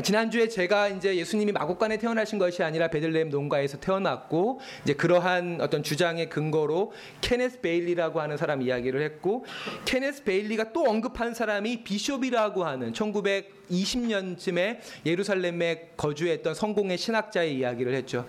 지난주에 0.02 0.49
제가 0.49 0.88
이제 0.88 1.16
예수님이 1.16 1.52
마구간에 1.52 1.99
태어나신 1.99 2.38
것이 2.38 2.62
아니라 2.62 2.88
베들레헴 2.88 3.30
농가에서 3.30 3.78
태어났고 3.78 4.61
이제 4.82 4.94
그러한 4.94 5.61
어떤 5.61 5.82
주장의 5.82 6.28
근거로 6.28 6.92
케네스 7.21 7.61
베일리라고 7.61 8.21
하는 8.21 8.37
사람 8.37 8.62
이야기를 8.62 9.02
했고 9.02 9.44
케네스 9.85 10.25
베일리가 10.25 10.73
또 10.73 10.85
언급한 10.85 11.35
사람이 11.35 11.85
비숍이라고 11.85 12.64
하는 12.64 12.92
1920년쯤에 12.92 14.78
예루살렘에 15.06 15.90
거주했던 15.97 16.54
성공의 16.54 16.99
신학자의 16.99 17.56
이야기를 17.56 17.94
했죠. 17.94 18.26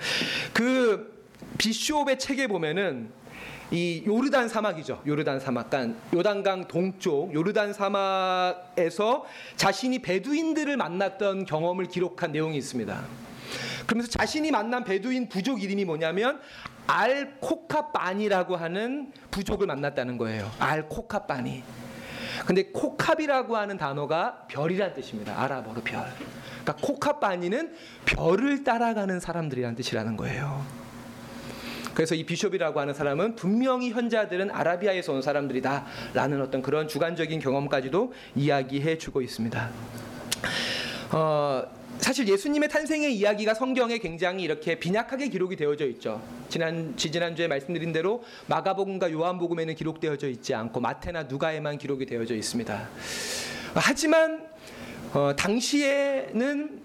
그 0.53 1.13
비숍의 1.57 2.19
책에 2.19 2.47
보면은 2.47 3.22
이 3.71 4.03
요르단 4.05 4.49
사막이죠. 4.49 5.01
요르단 5.05 5.39
사막, 5.39 5.69
그러니까 5.69 5.99
요단강 6.13 6.67
동쪽 6.67 7.33
요르단 7.33 7.73
사막에서 7.73 9.25
자신이 9.55 9.99
베두인들을 9.99 10.77
만났던 10.77 11.45
경험을 11.45 11.85
기록한 11.85 12.31
내용이 12.31 12.57
있습니다. 12.57 13.01
그러면서 13.85 14.09
자신이 14.11 14.51
만난 14.51 14.83
베두인 14.83 15.29
부족 15.29 15.61
이름이 15.61 15.85
뭐냐면 15.85 16.39
알코카바니라고 16.87 18.55
하는 18.55 19.11
부족을 19.31 19.67
만났다는 19.67 20.17
거예요. 20.17 20.49
알코카바니. 20.59 21.63
근데 22.45 22.63
코캅이라고 22.71 23.55
하는 23.55 23.77
단어가 23.77 24.45
별이란 24.47 24.93
뜻입니다. 24.93 25.39
아랍어로 25.41 25.81
별. 25.81 26.05
그러니까 26.63 26.75
코캅바니는 26.81 27.73
별을 28.05 28.63
따라가는 28.63 29.19
사람들이란 29.19 29.75
뜻이라는 29.75 30.17
거예요. 30.17 30.82
그래서 31.93 32.15
이 32.15 32.23
비숍이라고 32.25 32.79
하는 32.79 32.93
사람은 32.93 33.35
분명히 33.35 33.91
현자들은 33.91 34.51
아라비아에서 34.51 35.13
온 35.13 35.21
사람들이다라는 35.21 36.41
어떤 36.41 36.61
그런 36.61 36.87
주관적인 36.87 37.39
경험까지도 37.39 38.13
이야기해 38.35 38.97
주고 38.97 39.21
있습니다. 39.21 39.69
어, 41.11 41.63
사실 41.99 42.27
예수님의 42.27 42.69
탄생의 42.69 43.15
이야기가 43.15 43.53
성경에 43.53 43.99
굉장히 43.99 44.43
이렇게 44.43 44.79
빈약하게 44.79 45.29
기록이 45.29 45.55
되어져 45.55 45.85
있죠. 45.87 46.21
지난 46.49 46.97
지지난주에 46.97 47.47
말씀드린 47.47 47.93
대로 47.93 48.23
마가복음과 48.47 49.11
요한복음에는 49.11 49.75
기록되어져 49.75 50.27
있지 50.29 50.53
않고 50.53 50.79
마태나 50.79 51.23
누가에만 51.23 51.77
기록이 51.77 52.05
되어져 52.05 52.35
있습니다. 52.35 52.89
하지만 53.75 54.47
어, 55.13 55.35
당시에는 55.35 56.82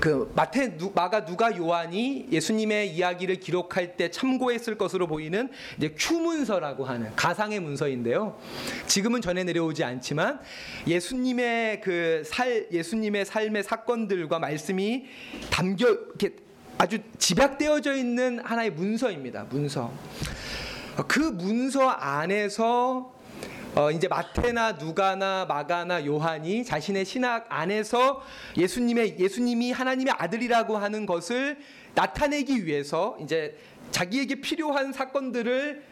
그 0.00 0.30
마태 0.34 0.76
마가 0.94 1.24
누가 1.24 1.56
요한이 1.56 2.28
예수님의 2.30 2.90
이야기를 2.94 3.40
기록할 3.40 3.96
때 3.96 4.10
참고했을 4.10 4.76
것으로 4.76 5.06
보이는 5.06 5.48
이제 5.78 5.94
큐 5.96 6.14
문서라고 6.20 6.84
하는 6.84 7.14
가상의 7.16 7.60
문서인데요. 7.60 8.38
지금은 8.86 9.20
전해 9.22 9.42
내려오지 9.44 9.84
않지만 9.84 10.40
예수님의 10.86 11.80
그 11.80 12.16
살 12.26 12.66
예수님의 12.70 13.24
삶의 13.24 13.62
사건들과 13.62 14.38
말씀이 14.38 15.04
담겨 15.50 15.88
이렇게 15.88 16.36
아주 16.78 16.98
집약되어져 17.18 17.94
있는 17.94 18.38
하나의 18.40 18.70
문서입니다. 18.70 19.44
문서. 19.44 19.92
그 21.08 21.20
문서 21.20 21.88
안에서 21.88 23.15
어, 23.76 23.90
이제 23.90 24.08
마태나 24.08 24.72
누가나 24.72 25.44
마가나 25.44 26.06
요한이 26.06 26.64
자신의 26.64 27.04
신학 27.04 27.44
안에서 27.50 28.22
예수님의 28.56 29.18
예수님이 29.18 29.70
하나님의 29.70 30.14
아들이라고 30.16 30.78
하는 30.78 31.04
것을 31.04 31.58
나타내기 31.94 32.64
위해서 32.64 33.18
이제 33.20 33.54
자기에게 33.90 34.36
필요한 34.36 34.94
사건들을 34.94 35.84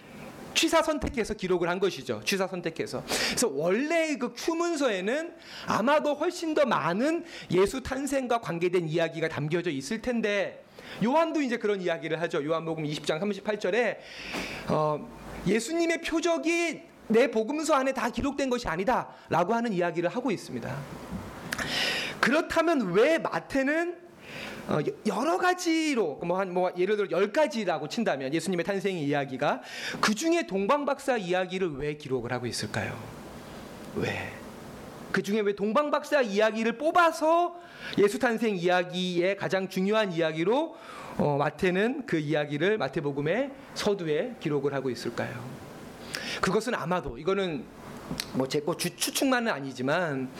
취사 0.54 0.80
선택해서 0.80 1.34
기록을 1.34 1.68
한 1.68 1.78
것이죠. 1.78 2.22
취사 2.24 2.46
선택해서. 2.46 3.04
그래서 3.04 3.50
원래 3.52 4.16
그 4.16 4.32
추문서에는 4.34 5.34
아마도 5.66 6.14
훨씬 6.14 6.54
더 6.54 6.64
많은 6.64 7.26
예수 7.50 7.82
탄생과 7.82 8.40
관계된 8.40 8.88
이야기가 8.88 9.28
담겨져 9.28 9.68
있을 9.68 10.00
텐데 10.00 10.64
요한도 11.04 11.42
이제 11.42 11.58
그런 11.58 11.82
이야기를 11.82 12.18
하죠. 12.22 12.42
요한복음 12.42 12.84
20장 12.84 13.20
38절에 13.20 13.98
어, 14.70 15.06
예수님의 15.46 16.00
표적이 16.00 16.93
내 17.08 17.30
복음서 17.30 17.74
안에 17.74 17.92
다 17.92 18.08
기록된 18.10 18.48
것이 18.50 18.66
아니다라고 18.68 19.54
하는 19.54 19.72
이야기를 19.72 20.08
하고 20.08 20.30
있습니다. 20.30 20.74
그렇다면 22.20 22.92
왜 22.92 23.18
마태는 23.18 23.98
어, 24.66 24.78
여- 24.80 25.14
여러 25.18 25.36
가지로 25.36 26.14
뭐한 26.24 26.52
뭐 26.54 26.72
예를 26.78 26.96
들어 26.96 27.10
열 27.10 27.30
가지라고 27.32 27.86
친다면 27.88 28.32
예수님의 28.32 28.64
탄생 28.64 28.96
이야기가 28.96 29.60
그 30.00 30.14
중에 30.14 30.46
동방박사 30.46 31.18
이야기를 31.18 31.76
왜 31.76 31.96
기록을 31.98 32.32
하고 32.32 32.46
있을까요? 32.46 32.98
왜? 33.94 34.32
그 35.12 35.22
중에 35.22 35.40
왜 35.40 35.54
동방박사 35.54 36.22
이야기를 36.22 36.78
뽑아서 36.78 37.56
예수 37.98 38.18
탄생 38.18 38.56
이야기의 38.56 39.36
가장 39.36 39.68
중요한 39.68 40.10
이야기로 40.12 40.74
어, 41.18 41.36
마태는 41.36 42.06
그 42.06 42.16
이야기를 42.18 42.78
마태복음의 42.78 43.50
서두에 43.74 44.36
기록을 44.40 44.72
하고 44.72 44.88
있을까요? 44.88 45.44
그것은 46.40 46.74
아마도 46.74 47.18
이거는 47.18 47.64
뭐제거 48.34 48.76
추측만은 48.76 49.50
아니지만 49.50 50.30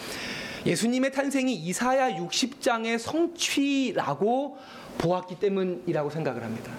예수님의 0.66 1.12
탄생이 1.12 1.54
이사야 1.54 2.16
60장의 2.16 2.98
성취라고 2.98 4.58
보았기 4.98 5.38
때문이라고 5.38 6.10
생각을 6.10 6.42
합니다. 6.42 6.72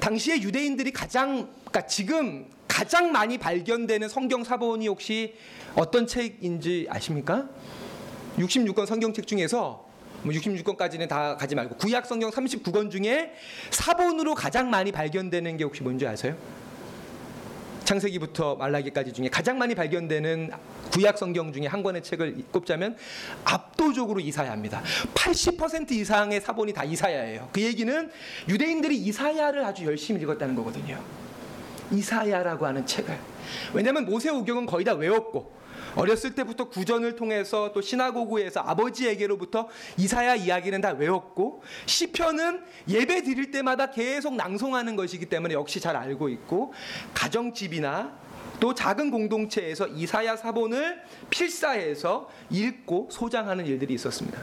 당시에 0.00 0.40
유대인들이 0.42 0.92
가장 0.92 1.48
그러니까 1.60 1.86
지금 1.86 2.46
가장 2.66 3.12
많이 3.12 3.38
발견되는 3.38 4.08
성경 4.08 4.42
사본이 4.42 4.88
혹시 4.88 5.34
어떤 5.74 6.06
책인지 6.06 6.86
아십니까? 6.90 7.48
66권 8.38 8.86
성경책 8.86 9.26
중에서 9.26 9.86
뭐 10.22 10.32
66권까지는 10.32 11.08
다 11.08 11.36
가지 11.36 11.54
말고 11.54 11.76
구약 11.76 12.06
성경 12.06 12.30
39권 12.30 12.90
중에 12.90 13.32
사본으로 13.70 14.34
가장 14.34 14.70
많이 14.70 14.92
발견되는 14.92 15.56
게 15.56 15.64
혹시 15.64 15.82
뭔지 15.82 16.06
아세요? 16.06 16.36
창세기부터 17.84 18.56
말라기까지 18.56 19.12
중에 19.12 19.28
가장 19.28 19.58
많이 19.58 19.74
발견되는 19.74 20.50
구약 20.92 21.18
성경 21.18 21.52
중에 21.52 21.66
한 21.66 21.82
권의 21.82 22.02
책을 22.02 22.44
꼽자면 22.52 22.96
압도적으로 23.44 24.20
이사야입니다. 24.20 24.82
80% 25.14 25.92
이상의 25.92 26.40
사본이 26.40 26.72
다 26.72 26.84
이사야예요. 26.84 27.48
그 27.52 27.62
얘기는 27.62 28.10
유대인들이 28.48 28.96
이사야를 28.96 29.64
아주 29.64 29.84
열심히 29.86 30.20
읽었다는 30.22 30.54
거거든요. 30.54 31.02
이사야라고 31.90 32.66
하는 32.66 32.86
책을. 32.86 33.16
왜냐하면 33.74 34.04
모세오경은 34.06 34.66
거의 34.66 34.84
다 34.84 34.94
외웠고 34.94 35.61
어렸을 35.96 36.34
때부터 36.34 36.68
구전을 36.68 37.16
통해서 37.16 37.72
또 37.72 37.80
시나고구에서 37.80 38.60
아버지에게로부터 38.60 39.68
이사야 39.96 40.36
이야기는 40.36 40.80
다 40.80 40.92
외웠고 40.92 41.62
시편은 41.86 42.62
예배 42.88 43.22
드릴 43.22 43.50
때마다 43.50 43.90
계속 43.90 44.34
낭송하는 44.34 44.96
것이기 44.96 45.26
때문에 45.26 45.54
역시 45.54 45.80
잘 45.80 45.96
알고 45.96 46.28
있고 46.30 46.72
가정집이나 47.14 48.22
또 48.60 48.74
작은 48.74 49.10
공동체에서 49.10 49.88
이사야 49.88 50.36
사본을 50.36 51.02
필사해서 51.30 52.30
읽고 52.50 53.08
소장하는 53.10 53.66
일들이 53.66 53.94
있었습니다. 53.94 54.40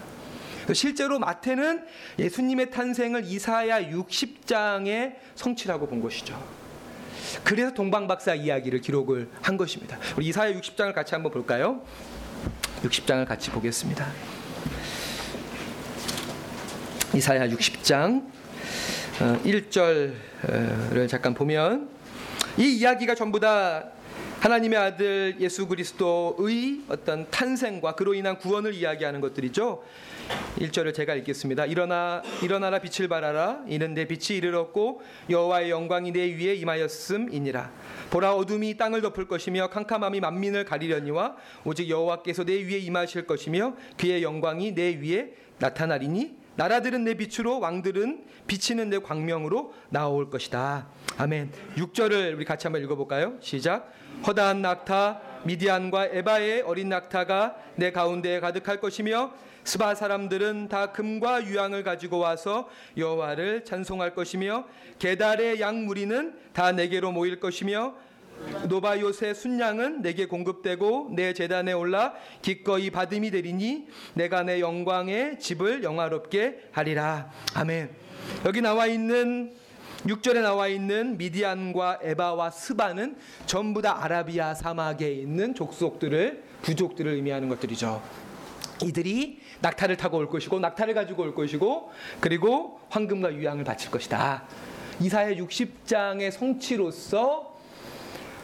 실제로 0.74 1.18
마태는 1.20 1.86
예수님의 2.20 2.70
탄생을 2.70 3.24
이사야 3.26 3.90
60장의 3.90 5.16
성취라고 5.36 5.88
본 5.88 6.02
것이죠. 6.02 6.38
그래서 7.44 7.74
동방박사 7.74 8.36
이야기를 8.36 8.82
기록을 8.82 9.30
한 9.42 9.58
것입니다. 9.58 9.98
우리 10.18 10.28
이사야 10.28 10.54
60장을 10.54 10.94
같이 10.94 11.16
한번 11.16 11.32
볼까요? 11.32 11.82
60장을 12.84 13.26
같이 13.26 13.50
보겠습니다. 13.52 14.08
이사야 17.14 17.48
60장 17.48 18.28
1절을 19.20 21.10
잠깐 21.10 21.34
보면 21.34 21.90
이 22.58 22.78
이야기가 22.78 23.16
전부 23.16 23.40
다 23.40 23.86
하나님의 24.40 24.80
아들 24.80 25.36
예수 25.40 25.68
그리스도의 25.68 26.82
어떤 26.88 27.30
탄생과 27.30 27.96
그로 27.96 28.14
인한 28.14 28.38
구원을 28.38 28.74
이야기하는 28.74 29.20
것들이죠. 29.20 29.84
1절을 30.58 30.94
제가 30.94 31.16
읽겠습니다. 31.16 31.66
일어나 31.66 32.22
일어나라 32.44 32.80
빛을 32.80 33.08
발하라 33.08 33.64
이는 33.68 33.94
내 33.94 34.06
빛이 34.06 34.38
이르렀고 34.38 35.02
여호와의 35.30 35.70
영광이 35.70 36.12
내 36.12 36.22
위에 36.36 36.56
임하였음이니라. 36.56 37.72
보라 38.10 38.36
어둠이 38.36 38.78
땅을 38.78 39.02
덮을 39.02 39.28
것이며 39.28 39.70
캄캄함이 39.70 40.20
만민을 40.20 40.66
가리려니와 40.66 41.36
오직 41.64 41.90
여호와께서 41.90 42.44
내 42.44 42.54
위에 42.54 42.80
임하실 42.80 43.28
것이며 43.28 43.76
그의 43.98 44.24
영광이 44.24 44.74
내 44.76 44.96
위에 44.96 45.34
나타나리니 45.60 46.38
나라들은 46.56 47.06
내 47.06 47.14
빛으로 47.14 47.60
왕들은 47.60 48.26
비치는 48.48 48.90
내 48.90 49.00
광명으로 49.00 49.74
나올 49.90 50.30
것이다. 50.30 50.88
아멘. 51.18 51.52
6절을 51.78 52.36
우리 52.36 52.44
같이 52.44 52.68
한번 52.68 52.84
읽어 52.84 52.96
볼까요? 52.96 53.36
시작. 53.40 53.94
허다한 54.28 54.62
낙타 54.62 55.22
미디안과 55.46 56.08
에바의 56.08 56.64
어린 56.64 56.90
낙타가 56.90 57.56
내 57.76 57.92
가운데에 57.92 58.42
가득할 58.42 58.82
것이며 58.82 59.32
스바 59.70 59.94
사람들은 59.94 60.68
다 60.68 60.92
금과 60.92 61.46
유황을 61.46 61.84
가지고 61.84 62.18
와서 62.18 62.68
여호와를 62.98 63.66
찬송할 63.66 64.16
것이며 64.16 64.66
게달의 64.98 65.62
양 65.62 65.86
무리는 65.86 66.34
다 66.54 66.72
내게로 66.72 67.12
모일 67.12 67.40
것이며 67.40 67.94
느바욧의 68.68 69.36
숫양은 69.36 70.02
내게 70.02 70.26
공급되고 70.26 71.12
내 71.16 71.34
제단에 71.34 71.74
올라 71.74 72.14
기꺼이 72.42 72.90
받음이 72.90 73.30
되리니 73.30 73.88
내가 74.16 74.42
내 74.42 74.60
영광의 74.60 75.38
집을 75.38 75.84
영화롭게 75.84 76.70
하리라. 76.72 77.30
아멘. 77.54 77.92
여기 78.46 78.62
나와 78.62 78.88
있는 78.88 79.54
6절에 80.08 80.42
나와 80.42 80.68
있는 80.68 81.16
미디안과 81.20 82.00
에바와 82.02 82.50
스바는 82.50 83.18
전부 83.46 83.84
다 83.84 84.04
아라비아 84.04 84.56
사막에 84.56 85.12
있는 85.12 85.54
족속들을 85.54 86.44
부족들을 86.64 87.14
의미하는 87.14 87.50
것들이죠. 87.50 88.29
이들이 88.84 89.40
낙타를 89.62 89.98
타고 89.98 90.18
올 90.18 90.30
것이고 90.30 90.60
낙타를 90.60 90.94
가지고 90.94 91.24
올 91.24 91.36
것이고 91.36 91.92
그리고 92.20 92.80
황금과 92.90 93.34
유향을 93.34 93.64
바칠 93.64 93.92
것이다. 93.92 94.44
이사야 95.00 95.36
60장의 95.36 96.32
성취로서 96.32 97.58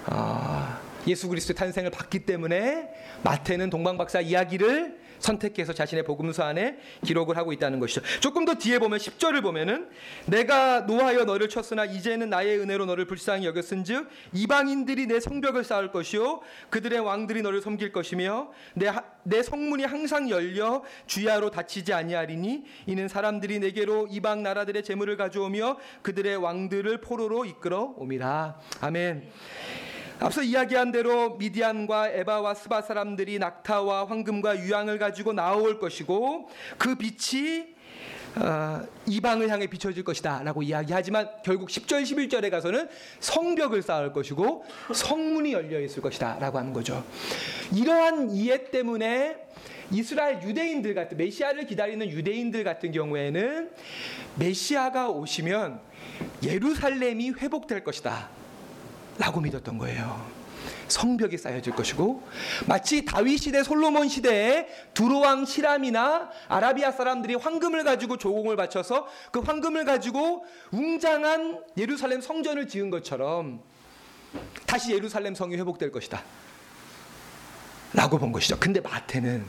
아, 0.06 0.80
예수 1.08 1.28
그리스도의 1.28 1.56
탄생을 1.56 1.92
봤기 1.92 2.20
때문에 2.26 2.90
마태는 3.24 3.70
동방박사 3.70 4.22
이야기를 4.22 5.05
선택해서 5.30 5.74
자신의 5.74 6.04
복음서 6.04 6.44
안에 6.44 6.78
기록을 7.04 7.36
하고 7.38 7.52
있다는 7.52 7.80
것이죠. 7.80 8.02
조금 8.22 8.46
더 8.46 8.56
뒤에 8.56 8.80
보면 8.80 9.00
10절을 9.00 9.42
보면은 9.42 9.90
내가 10.28 10.82
노하여 10.82 11.26
너를 11.26 11.50
쳤으나 11.50 11.84
이제는 11.86 12.30
나의 12.30 12.60
은혜로 12.60 12.86
너를 12.86 13.06
불쌍히 13.06 13.46
여겼은즉 13.48 14.08
이방인들이 14.34 15.08
내 15.08 15.20
성벽을 15.20 15.64
쌓을 15.64 15.92
것이요 15.92 16.42
그들의 16.70 17.00
왕들이 17.00 17.42
너를 17.42 17.62
섬길 17.62 17.92
것이며 17.92 18.52
내, 18.76 18.88
하- 18.88 19.04
내 19.24 19.42
성문이 19.42 19.84
항상 19.84 20.30
열려 20.30 20.84
주야로 21.08 21.50
닫히지 21.50 21.92
아니하리니 21.94 22.64
이는 22.86 23.08
사람들이 23.08 23.60
내게로 23.60 24.08
이방 24.12 24.44
나라들의 24.44 24.84
재물을 24.84 25.18
가져오며 25.18 25.78
그들의 26.04 26.36
왕들을 26.38 27.02
포로로 27.02 27.46
이끌어 27.46 27.96
옴이라. 27.98 28.60
아멘. 28.82 29.32
앞서 30.20 30.42
이야기한 30.42 30.92
대로 30.92 31.36
미디안과 31.36 32.10
에바와 32.10 32.54
스바 32.54 32.82
사람들이 32.82 33.38
낙타와 33.40 34.06
황금과 34.06 34.60
유황을 34.60 34.98
가지고 34.98 35.34
나올 35.34 35.80
것이고 35.80 36.50
그 36.78 36.96
빛이 36.96 37.76
어, 38.38 38.82
이방을 39.08 39.50
향해 39.50 39.68
비춰질 39.68 40.04
것이다 40.04 40.44
라고 40.44 40.62
이야기하지만 40.62 41.30
결국 41.44 41.70
10절 41.70 42.04
11절에 42.04 42.50
가서는 42.52 42.90
성벽을 43.22 43.82
쌓을 43.82 44.12
것이고 44.12 44.66
성문이 44.94 45.54
열려 45.54 45.80
있을 45.80 46.02
것이다 46.02 46.40
라고 46.40 46.58
하는 46.58 46.74
거죠. 46.74 47.04
이러한 47.74 48.32
이해 48.32 48.70
때문에 48.72 49.38
이스라엘 49.92 50.42
유대인들 50.42 50.94
같은 50.96 51.18
메시아를 51.18 51.66
기다리는 51.66 52.10
유대인들 52.10 52.64
같은 52.66 52.92
경우에는 52.92 53.72
메시아가 54.38 55.10
오시면 55.10 55.80
예루살렘이 56.44 57.32
회복될 57.32 57.86
것이다. 57.86 58.30
라고 59.18 59.42
믿었던 59.42 59.78
거예요. 59.78 60.36
성벽이 60.88 61.38
쌓여질 61.38 61.74
것이고 61.74 62.24
마치 62.68 63.06
다윗 63.06 63.38
시대 63.38 63.64
솔로몬 63.64 64.08
시대에 64.08 64.68
두로왕 64.94 65.46
시람이나 65.46 66.30
아라비아 66.48 66.92
사람들이 66.92 67.36
황금을 67.36 67.84
가지고 67.84 68.18
조공을 68.18 68.56
바쳐서 68.56 69.08
그 69.32 69.40
황금을 69.40 69.86
가지고 69.86 70.46
웅장한 70.72 71.64
예루살렘 71.78 72.22
성전을 72.22 72.68
지은 72.68 72.90
것처럼 72.90 73.62
다시 74.66 74.92
예루살렘 74.94 75.34
성이 75.34 75.56
회복될 75.56 75.92
것이다. 75.92 76.22
라고 77.94 78.18
본 78.18 78.32
것이죠. 78.32 78.58
근데 78.60 78.82
마태는 78.82 79.46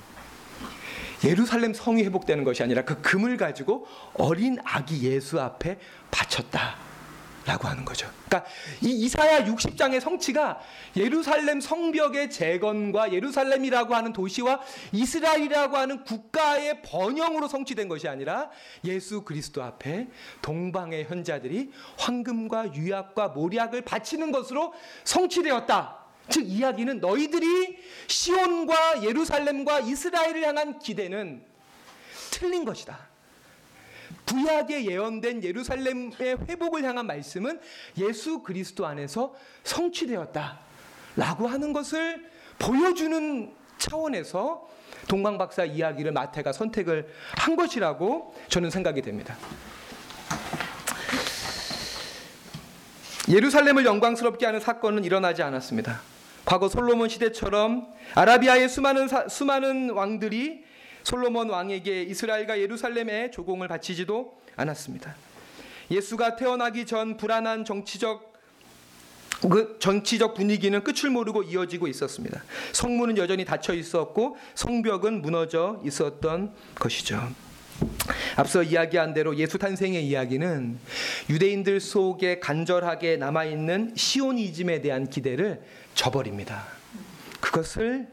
예루살렘 1.25 1.75
성이 1.75 2.05
회복되는 2.05 2.45
것이 2.45 2.63
아니라 2.63 2.85
그 2.85 3.01
금을 3.03 3.37
가지고 3.37 3.87
어린 4.15 4.59
아기 4.65 5.03
예수 5.03 5.41
앞에 5.41 5.79
바쳤다. 6.11 6.86
라고 7.47 7.69
하는 7.69 7.85
거죠. 7.85 8.11
그러니까 8.27 8.51
이 8.83 8.91
이사야 8.91 9.45
60장의 9.45 10.01
성취가 10.01 10.61
예루살렘 10.97 11.61
성벽의 11.61 12.29
재건과 12.29 13.13
예루살렘이라고 13.13 13.95
하는 13.95 14.13
도시와 14.13 14.61
이스라엘이라고 14.91 15.77
하는 15.77 16.03
국가의 16.03 16.83
번영으로 16.83 17.47
성취된 17.47 17.89
것이 17.89 18.09
아니라 18.09 18.51
예수 18.85 19.23
그리스도 19.23 19.63
앞에 19.63 20.09
동방의 20.43 21.05
현자들이 21.05 21.71
황금과 21.99 22.75
유약과 22.75 23.29
모략을 23.29 23.83
바치는 23.83 24.33
것으로 24.33 24.75
성취되었다. 25.05 25.99
즉 26.29 26.49
이야기는 26.49 26.99
너희들이 26.99 27.79
시온과 28.09 29.05
예루살렘과 29.05 29.81
이스라엘을 29.81 30.43
향한 30.43 30.81
기대는 30.81 31.45
틀린 32.33 32.65
것이다. 32.65 33.16
구약에 34.27 34.85
예언된 34.85 35.43
예루살렘의 35.43 36.13
회복을 36.49 36.85
향한 36.85 37.07
말씀은 37.07 37.61
예수 37.99 38.43
그리스도 38.43 38.87
안에서 38.87 39.35
성취되었다. 39.65 40.59
라고 41.17 41.47
하는 41.47 41.73
것을 41.73 42.29
보여주는 42.59 43.53
차원에서 43.79 44.69
동방 45.09 45.39
박사 45.39 45.65
이야기를 45.65 46.13
마태가 46.13 46.53
선택을 46.53 47.09
한 47.37 47.57
것이라고 47.57 48.35
저는 48.49 48.71
생각이 48.71 49.03
됩니다. 49.03 49.37
예루살렘을 53.29 53.85
영광스럽게 53.85 54.47
하는 54.47 54.61
사건은 54.61 55.05
일어나지 55.05 55.43
않았습니다. 55.43 56.01
과거 56.45 56.69
솔로몬 56.69 57.09
시대처럼 57.09 57.93
아라비아의 58.15 58.69
수많은 58.69 59.09
사, 59.09 59.29
수많은 59.29 59.91
왕들이 59.91 60.65
솔로몬 61.07 61.51
왕에게 61.51 62.03
이스라엘과 62.03 62.59
예루살렘에 62.59 63.31
조공을 63.31 63.69
바치지도 63.69 64.37
않았습니다. 64.57 65.15
예수가 65.89 66.35
태어나기 66.35 66.85
전 66.85 67.17
불안한 67.17 67.65
정치적 67.65 68.35
그 69.49 69.77
정치적 69.79 70.35
분위기는 70.35 70.83
끝을 70.83 71.11
모르고 71.11 71.45
이어지고 71.45 71.87
있었습니다. 71.87 72.43
성문은 72.73 73.19
여전히 73.19 73.45
닫혀 73.45 73.75
있었고 73.75 74.37
성벽은 74.57 75.23
무너져 75.23 75.81
있었던 75.85 76.53
것이죠. 76.75 77.23
앞서 78.35 78.65
이야기한 78.65 79.15
대로 79.15 79.37
예수 79.37 79.59
탄생의 79.59 80.05
이야기는 80.09 80.77
유대인들 81.31 81.79
속에 81.79 82.41
간절하게 82.41 83.19
남아 83.19 83.45
있는 83.45 83.93
시오니즘에 83.95 84.81
대한 84.81 85.09
기대를 85.09 85.63
저버립니다. 85.95 86.65
그것을 87.41 88.09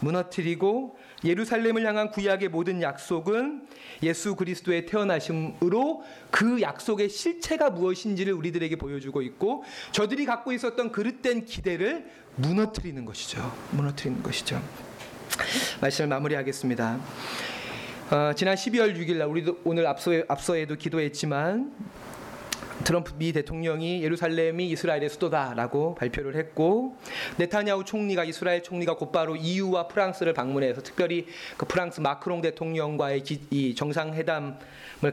무너뜨리고 0.00 0.96
예루살렘을 1.24 1.84
향한 1.86 2.10
구약의 2.10 2.48
모든 2.48 2.82
약속은 2.82 3.66
예수 4.02 4.34
그리스도의 4.34 4.86
태어나심으로 4.86 6.02
그 6.30 6.60
약속의 6.60 7.08
실체가 7.08 7.70
무엇인지를 7.70 8.32
우리들에게 8.32 8.76
보여주고 8.76 9.22
있고 9.22 9.64
저들이 9.92 10.24
갖고 10.26 10.52
있었던 10.52 10.92
그릇된 10.92 11.44
기대를 11.44 12.06
무너뜨리는 12.36 13.04
것이죠. 13.04 13.52
무너뜨리는 13.72 14.22
것이죠. 14.22 14.60
말씀을 15.80 16.08
마무리하겠습니다. 16.08 17.00
어, 18.10 18.32
지난 18.34 18.54
12월 18.56 18.94
6일 18.94 19.16
날 19.16 19.28
우리도 19.28 19.60
오늘 19.64 19.86
앞서 19.86 20.10
앞서에도 20.28 20.76
기도했지만 20.76 21.72
트럼프 22.84 23.14
미 23.16 23.32
대통령이 23.32 24.02
예루살렘이 24.02 24.68
이스라엘의 24.70 25.08
수도다라고 25.10 25.94
발표를 25.94 26.36
했고 26.36 26.96
네타냐후 27.36 27.84
총리가 27.84 28.24
이스라엘 28.24 28.62
총리가 28.62 28.96
곧바로 28.96 29.36
EU와 29.36 29.88
프랑스를 29.88 30.32
방문해서 30.34 30.82
특별히 30.82 31.26
그 31.56 31.66
프랑스 31.66 32.00
마크롱 32.00 32.42
대통령과의 32.42 33.22
기, 33.22 33.40
이 33.50 33.74
정상회담을 33.74 34.56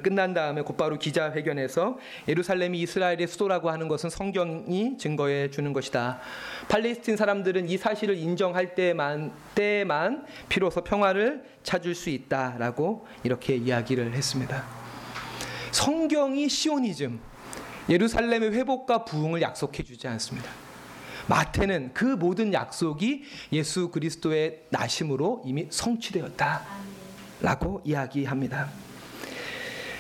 끝난 0.01 0.34
다음에 0.34 0.62
곧바로 0.62 0.97
기자회견에서 0.97 1.97
예루살렘이 2.27 2.79
이스라엘의 2.82 3.27
수도라고 3.27 3.69
하는 3.69 3.88
것은 3.88 4.10
성경이 4.10 4.97
증거해 4.97 5.49
주는 5.51 5.73
것이다. 5.73 6.19
팔레스틴 6.67 7.17
사람들은 7.17 7.69
이 7.69 7.77
사실을 7.77 8.17
인정할 8.17 8.75
때만 8.75 9.32
때만 9.55 10.25
비로소 10.47 10.82
평화를 10.82 11.43
찾을 11.63 11.95
수 11.95 12.10
있다라고 12.10 13.05
이렇게 13.23 13.55
이야기를 13.55 14.13
했습니다. 14.13 14.65
성경이 15.71 16.49
시오니즘 16.49 17.28
예루살렘의 17.89 18.54
회복과 18.54 19.06
부흥을 19.06 19.41
약속해 19.41 19.84
주지 19.84 20.08
않습니다. 20.08 20.49
마태는 21.28 21.91
그 21.93 22.06
모든 22.06 22.54
약속이 22.54 23.23
예수 23.54 23.89
그리스도의 23.89 24.63
나심으로 24.69 25.43
이미 25.45 25.67
성취되었다라고 25.69 27.82
이야기합니다. 27.84 28.69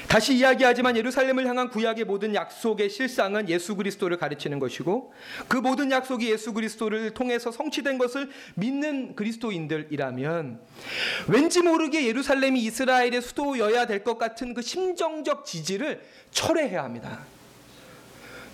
다시 0.07 0.35
이야기하지만 0.37 0.97
예루살렘을 0.97 1.45
향한 1.45 1.69
구약의 1.69 2.05
모든 2.05 2.33
약속의 2.33 2.89
실상은 2.89 3.47
예수 3.47 3.75
그리스도를 3.75 4.17
가르치는 4.17 4.57
것이고 4.57 5.13
그 5.47 5.57
모든 5.57 5.91
약속이 5.91 6.31
예수 6.31 6.51
그리스도를 6.51 7.13
통해서 7.13 7.51
성취된 7.51 7.99
것을 7.99 8.31
믿는 8.55 9.15
그리스도인들이라면 9.15 10.61
왠지 11.27 11.61
모르게 11.61 12.07
예루살렘이 12.07 12.59
이스라엘의 12.63 13.21
수도여야 13.21 13.85
될 13.85 14.03
것 14.03 14.17
같은 14.17 14.55
그 14.55 14.63
심정적 14.63 15.45
지지를 15.45 16.01
철회해야 16.31 16.83
합니다. 16.83 17.19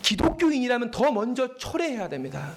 기독교인이라면 0.06 0.92
더 0.92 1.12
먼저 1.12 1.58
철회해야 1.58 2.08
됩니다. 2.08 2.54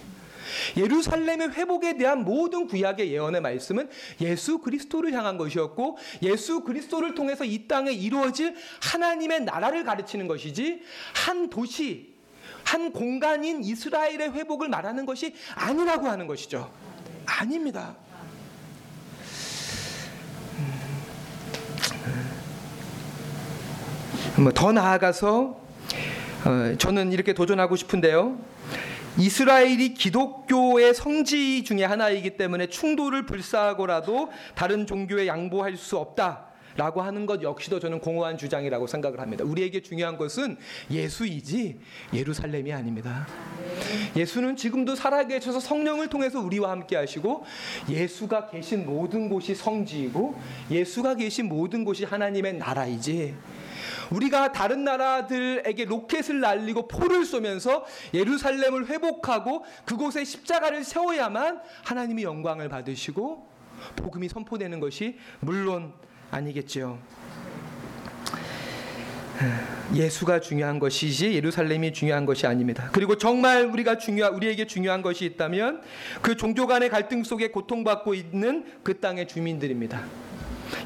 예루살렘의 0.77 1.53
회복에 1.53 1.97
대한 1.97 2.25
모든 2.25 2.67
구약의 2.67 3.11
예언의 3.11 3.41
말씀은 3.41 3.89
예수 4.21 4.59
그리스도를 4.59 5.13
향한 5.13 5.39
것이었고 5.39 5.97
예수 6.23 6.61
그리스도를 6.61 7.15
통해서 7.15 7.45
이 7.45 7.67
땅에 7.67 7.91
이루어질 7.91 8.55
하나님의 8.83 9.45
나라를 9.45 9.85
가르치는 9.85 10.27
것이지 10.29 10.83
한 11.15 11.49
도시 11.49 12.15
한 12.65 12.93
공간인 12.93 13.65
이스라엘의 13.65 14.33
회복을 14.33 14.69
말하는 14.69 15.07
것이 15.07 15.35
아니라고 15.55 16.07
하는 16.07 16.27
것이죠. 16.27 16.71
아닙니다. 17.25 17.97
음. 24.39 24.51
더 24.55 24.73
나아가서 24.73 25.68
어, 26.45 26.77
저는 26.79 27.13
이렇게 27.13 27.33
도전하고 27.33 27.77
싶은데요. 27.77 28.39
이스라엘이 29.19 29.95
기독교의 29.95 30.95
성지 30.95 31.65
중에 31.65 31.85
하나이기 31.85 32.37
때문에 32.37 32.69
충돌을 32.69 33.27
불사하고라도 33.27 34.31
다른 34.55 34.87
종교에 34.87 35.27
양보할 35.27 35.77
수 35.77 35.97
없다. 35.97 36.49
라고 36.77 37.03
하는 37.03 37.27
것 37.27 37.43
역시도 37.43 37.81
저는 37.81 37.99
공허한 37.99 38.39
주장이라고 38.39 38.87
생각을 38.87 39.19
합니다. 39.19 39.43
우리에게 39.45 39.83
중요한 39.83 40.17
것은 40.17 40.57
예수이지 40.89 41.81
예루살렘이 42.15 42.73
아닙니다. 42.73 43.27
예수는 44.15 44.55
지금도 44.55 44.95
살아계셔서 44.95 45.59
성령을 45.59 46.07
통해서 46.07 46.39
우리와 46.39 46.71
함께 46.71 46.95
하시고 46.95 47.45
예수가 47.91 48.51
계신 48.51 48.87
모든 48.87 49.29
곳이 49.29 49.57
성지이고 49.57 50.41
예수가 50.71 51.17
계신 51.17 51.49
모든 51.49 51.85
곳이 51.85 52.05
하나님의 52.05 52.59
나라이지 52.59 53.35
우리가 54.11 54.53
다른 54.53 54.85
나라들에게 54.85 55.85
로켓을 55.85 56.41
날리고 56.41 56.89
포를 56.89 57.25
쏘면서 57.25 57.85
예루살렘을 58.15 58.87
회복하고 58.87 59.65
그곳에 59.85 60.25
십자가를 60.25 60.85
세워야만 60.85 61.61
하나님이 61.85 62.23
영광을 62.23 62.69
받으시고 62.69 63.47
복음이 63.97 64.29
선포되는 64.29 64.81
것이 64.81 65.19
물론 65.41 65.93
아니겠지요. 66.31 66.99
예수가 69.95 70.41
중요한 70.41 70.79
것이지 70.79 71.33
예루살렘이 71.33 71.93
중요한 71.93 72.27
것이 72.27 72.47
아닙니다. 72.47 72.91
그리고 72.93 73.17
정말 73.17 73.67
우리가 73.67 73.97
중요 73.97 74.31
우리에게 74.35 74.67
중요한 74.67 75.01
것이 75.01 75.25
있다면 75.25 75.81
그 76.21 76.37
종교 76.37 76.67
간의 76.67 76.91
갈등 76.91 77.23
속에 77.23 77.49
고통받고 77.51 78.15
있는 78.15 78.65
그 78.83 78.99
땅의 78.99 79.29
주민들입니다. 79.29 80.03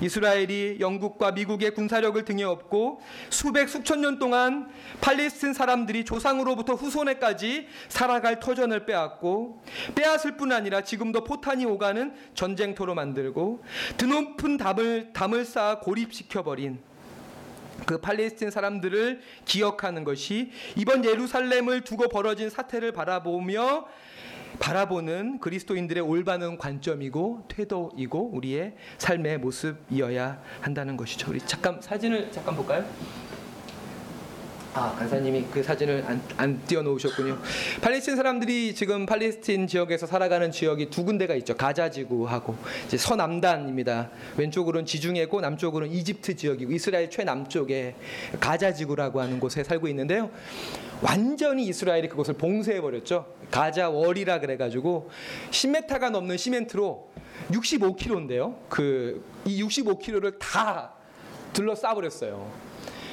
이스라엘이 0.00 0.78
영국과 0.80 1.32
미국의 1.32 1.72
군사력을 1.72 2.24
등에 2.24 2.42
업고 2.44 3.00
수백 3.30 3.68
수천 3.68 4.00
년 4.00 4.18
동안 4.18 4.70
팔레스틴 5.00 5.52
사람들이 5.52 6.04
조상으로부터 6.04 6.74
후손에까지 6.74 7.66
살아갈 7.88 8.40
터전을 8.40 8.86
빼앗고 8.86 9.62
빼앗을 9.94 10.36
뿐 10.36 10.52
아니라 10.52 10.82
지금도 10.82 11.24
포탄이 11.24 11.64
오가는 11.64 12.14
전쟁터로 12.34 12.94
만들고 12.94 13.62
드높은 13.96 14.56
담을 14.56 15.12
담을 15.12 15.44
쌓아 15.44 15.80
고립시켜 15.80 16.42
버린 16.42 16.80
그 17.86 17.98
팔레스틴 17.98 18.50
사람들을 18.50 19.20
기억하는 19.44 20.04
것이 20.04 20.50
이번 20.76 21.04
예루살렘을 21.04 21.82
두고 21.82 22.08
벌어진 22.08 22.50
사태를 22.50 22.92
바라보며 22.92 23.86
바라보는 24.58 25.40
그리스도인들의 25.40 26.02
올바른 26.02 26.58
관점이고 26.58 27.44
태도이고 27.48 28.30
우리의 28.34 28.74
삶의 28.98 29.38
모습이어야 29.38 30.42
한다는 30.60 30.96
것이죠. 30.96 31.30
우리 31.30 31.40
잠깐 31.40 31.80
사진을 31.80 32.30
잠깐 32.30 32.56
볼까요? 32.56 32.84
아, 34.74 34.94
간사님이 34.98 35.46
그 35.52 35.62
사진을 35.62 36.04
안, 36.06 36.22
안 36.36 36.64
띄워놓으셨군요. 36.64 37.38
팔레스틴 37.82 38.16
사람들이 38.16 38.74
지금 38.74 39.04
팔레스틴 39.04 39.66
지역에서 39.66 40.06
살아가는 40.06 40.50
지역이 40.50 40.90
두 40.90 41.04
군데가 41.04 41.34
있죠. 41.36 41.54
가자 41.54 41.90
지구하고 41.90 42.56
이제 42.86 42.96
서남단입니다. 42.96 44.10
왼쪽으로는 44.36 44.86
지중해고 44.86 45.40
남쪽으로는 45.40 45.94
이집트 45.94 46.36
지역이고 46.36 46.72
이스라엘 46.72 47.10
최남쪽에 47.10 47.94
가자 48.40 48.72
지구라고 48.72 49.20
하는 49.20 49.38
곳에 49.40 49.62
살고 49.62 49.88
있는데요. 49.88 50.30
완전히 51.02 51.66
이스라엘이 51.66 52.08
그곳을 52.08 52.34
봉쇄해 52.34 52.80
버렸죠. 52.80 53.26
가자 53.50 53.90
월이라 53.90 54.40
그래가지고 54.40 55.10
10m가 55.50 56.10
넘는 56.10 56.36
시멘트로 56.36 57.10
65km인데요. 57.50 58.56
그 58.68 59.32
이 59.44 59.62
65km를 59.62 60.38
다 60.38 60.92
둘러싸 61.52 61.94
버렸어요. 61.94 62.71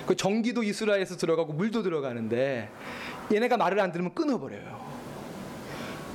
그 0.10 0.16
전기도 0.16 0.64
이스라엘에서 0.64 1.18
들어가고 1.18 1.54
물도 1.54 1.84
들어가는데 1.84 2.68
얘네가 3.32 3.58
말을 3.58 3.80
안 3.80 3.92
들으면 3.92 4.16
끊어버려요. 4.16 4.90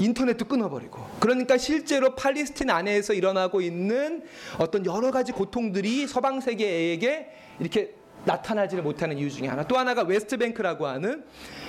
인터넷도 0.00 0.46
끊어버리고. 0.46 1.00
그러니까 1.20 1.56
실제로 1.58 2.16
팔레스틴 2.16 2.70
안에서 2.70 3.14
일어나고 3.14 3.60
있는 3.60 4.24
어떤 4.58 4.84
여러 4.84 5.12
가지 5.12 5.30
고통들이 5.30 6.08
서방 6.08 6.40
세계에게 6.40 7.28
이렇게 7.60 7.94
나타나지를 8.24 8.82
못하는 8.82 9.16
이유 9.16 9.30
중에 9.30 9.46
하나. 9.46 9.62
또 9.62 9.78
하나가 9.78 10.02
웨스트뱅크라고 10.02 10.88
하는 10.88 11.24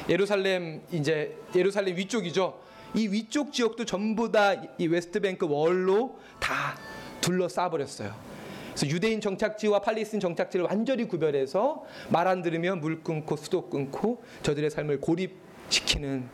예루살렘 0.09 0.81
이제 0.91 1.37
예루살렘 1.53 1.95
위쪽이죠. 1.95 2.59
이 2.95 3.07
위쪽 3.07 3.53
지역도 3.53 3.85
전부 3.85 4.31
다 4.31 4.55
이 4.79 4.87
웨스트뱅크 4.87 5.45
wall로 5.47 6.17
다 6.39 6.75
둘러싸 7.21 7.69
버렸어요. 7.69 8.34
그래서 8.75 8.87
유대인 8.87 9.21
정착지와 9.21 9.79
팔레스틴 9.79 10.19
정착지를 10.19 10.65
완전히 10.65 11.07
구별해서 11.07 11.85
말 12.09 12.25
안 12.27 12.41
들으면 12.41 12.81
물 12.81 13.03
끊고 13.03 13.37
수도 13.37 13.69
끊고 13.69 14.21
저들의 14.41 14.69
삶을 14.69 14.99
고립시키는 14.99 16.27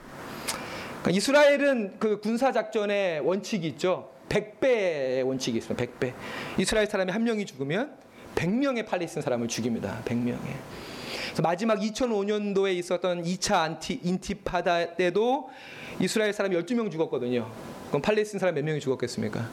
그러니까 1.01 1.11
이스라엘은 1.11 1.99
그 1.99 2.19
군사 2.19 2.51
작전의 2.51 3.19
원칙이 3.19 3.67
있죠. 3.69 4.09
100배의 4.29 5.25
원칙이 5.27 5.57
있습니다. 5.57 5.85
100배. 5.85 6.13
이스라엘 6.57 6.87
사람이 6.87 7.11
한 7.11 7.23
명이 7.23 7.45
죽으면 7.45 7.93
100명의 8.35 8.87
팔레스틴 8.87 9.21
사람을 9.21 9.47
죽입니다. 9.49 10.01
100명의. 10.05 10.37
그래서 11.25 11.41
마지막 11.41 11.79
2005년도에 11.79 12.73
있었던 12.75 13.23
2차 13.23 13.55
안티 13.61 13.99
인티파다 14.03 14.95
때도 14.95 15.49
이스라엘 15.99 16.31
사람 16.33 16.53
12명 16.53 16.89
죽었거든요. 16.89 17.51
그럼 17.89 18.01
팔레스틴 18.01 18.39
사람 18.39 18.55
몇 18.55 18.63
명이 18.63 18.79
죽었겠습니까? 18.79 19.49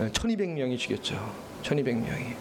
1200명이 0.00 0.76
죽였죠. 0.78 1.49
1200명이. 1.62 2.34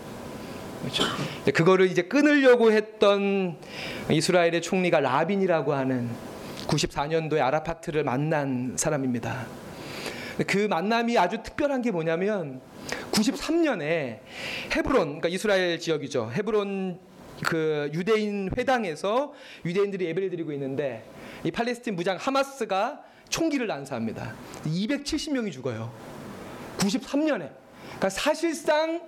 그렇죠. 0.82 1.04
이제 1.42 1.52
그거를 1.52 1.88
이제 1.88 2.04
끊으려고 2.04 2.72
했던 2.72 3.58
이스라엘의 4.10 4.62
총리가 4.62 5.02
라빈이라고 5.02 5.74
하는 5.74 6.10
94년도에 6.68 7.42
아라파트를 7.42 8.04
만난 8.04 8.76
사람입니다. 8.78 9.46
그 10.48 10.68
만남이 10.70 11.18
아주 11.18 11.44
특별한 11.44 11.82
게 11.82 11.92
뭐냐면 11.92 12.62
93년에 13.12 14.20
헤브론, 14.76 15.06
그러니까 15.06 15.28
이스라엘 15.28 15.80
지역이죠. 15.80 16.32
헤브론 16.34 17.00
그 17.44 17.90
유대인 17.94 18.50
회당에서 18.58 19.34
유대인들이 19.66 20.06
예배를 20.06 20.30
드리고 20.30 20.52
있는데 20.54 21.04
이 21.44 21.52
팔레스틴 21.52 21.96
무장 21.96 22.18
하마스가 22.18 23.02
총기를 23.30 23.68
난사합니다. 23.68 24.34
270명이 24.66 25.52
죽어요. 25.52 25.92
93년에. 26.78 27.59
그러니까 28.00 28.10
사실상 28.10 29.02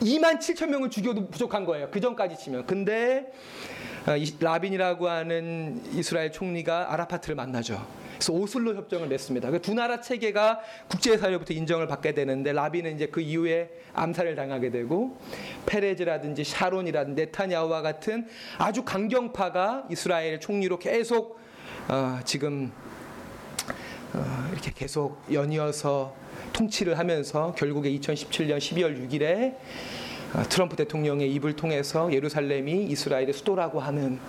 2만 0.00 0.38
7천 0.38 0.68
명을 0.68 0.90
죽여도 0.90 1.28
부족한 1.28 1.64
거예요. 1.64 1.88
그 1.90 2.00
전까지 2.00 2.36
치면. 2.36 2.66
근데 2.66 3.32
어, 4.06 4.12
라빈이라고 4.38 5.08
하는 5.08 5.82
이스라엘 5.92 6.30
총리가 6.30 6.92
아라파트를 6.92 7.34
만나죠. 7.34 7.84
그래서 8.12 8.34
오슬로 8.34 8.76
협정을 8.76 9.08
맺습니다. 9.08 9.50
그두 9.50 9.72
나라 9.72 10.02
체계가 10.02 10.60
국제사회로부터 10.88 11.54
인정을 11.54 11.86
받게 11.86 12.12
되는데 12.12 12.52
라빈은 12.52 12.94
이제 12.94 13.06
그 13.06 13.22
이후에 13.22 13.70
암살을 13.94 14.36
당하게 14.36 14.70
되고 14.70 15.18
페레즈라든지 15.64 16.44
샤론이라든지 16.44 17.22
네타냐후와 17.22 17.80
같은 17.80 18.26
아주 18.58 18.84
강경파가 18.84 19.86
이스라엘 19.90 20.38
총리로 20.38 20.78
계속 20.78 21.40
어, 21.88 22.20
지금 22.24 22.72
어, 22.74 22.89
이렇게 24.52 24.72
계속 24.74 25.22
연이어서 25.32 26.14
통치를 26.52 26.98
하면서 26.98 27.54
결국에 27.56 27.90
2017년 27.90 28.58
12월 28.58 29.08
6일에 29.08 29.56
어, 30.32 30.44
트럼프 30.48 30.76
대통령의 30.76 31.32
입을 31.34 31.56
통해서 31.56 32.12
예루살렘이 32.12 32.84
이스라엘의 32.84 33.32
수도라고 33.32 33.80
하는 33.80 34.20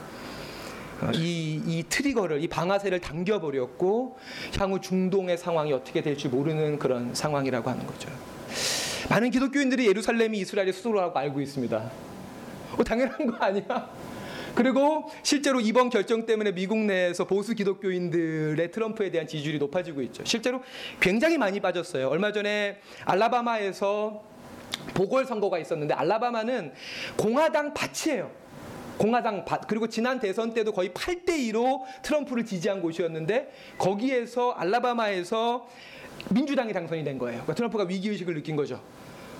어, 1.01 1.11
이, 1.13 1.61
이 1.65 1.83
트리거를 1.87 2.43
이 2.43 2.47
방아쇠를 2.47 2.99
당겨버렸고 3.01 4.17
향후 4.57 4.81
중동의 4.81 5.37
상황이 5.37 5.71
어떻게 5.73 6.01
될지 6.01 6.27
모르는 6.27 6.79
그런 6.79 7.13
상황이라고 7.13 7.69
하는 7.69 7.85
거죠. 7.85 8.09
많은 9.09 9.29
기독교인들이 9.29 9.87
예루살렘이 9.87 10.39
이스라엘의 10.39 10.73
수도라고 10.73 11.17
알고 11.19 11.41
있습니다. 11.41 11.91
어, 12.77 12.83
당연한 12.83 13.27
거 13.27 13.35
아니야? 13.45 13.89
그리고 14.55 15.09
실제로 15.23 15.59
이번 15.59 15.89
결정 15.89 16.25
때문에 16.25 16.51
미국 16.53 16.77
내에서 16.79 17.25
보수 17.25 17.53
기독교인들의 17.55 18.71
트럼프에 18.71 19.09
대한 19.11 19.27
지지율이 19.27 19.59
높아지고 19.59 20.01
있죠. 20.03 20.23
실제로 20.25 20.61
굉장히 20.99 21.37
많이 21.37 21.59
빠졌어요. 21.59 22.07
얼마 22.09 22.31
전에 22.31 22.79
알라바마에서 23.05 24.23
보궐선거가 24.93 25.59
있었는데 25.59 25.93
알라바마는 25.93 26.73
공화당 27.17 27.73
밭이에요. 27.73 28.31
공화당 28.97 29.45
밭 29.45 29.67
그리고 29.67 29.87
지난 29.87 30.19
대선 30.19 30.53
때도 30.53 30.73
거의 30.73 30.89
8대 30.89 31.29
2로 31.29 31.81
트럼프를 32.03 32.45
지지한 32.45 32.81
곳이었는데 32.81 33.51
거기에서 33.77 34.51
알라바마에서 34.51 35.67
민주당이 36.29 36.71
당선이 36.71 37.03
된 37.03 37.17
거예요. 37.17 37.37
그러니까 37.37 37.55
트럼프가 37.55 37.85
위기 37.85 38.09
의식을 38.09 38.35
느낀 38.35 38.55
거죠. 38.55 38.79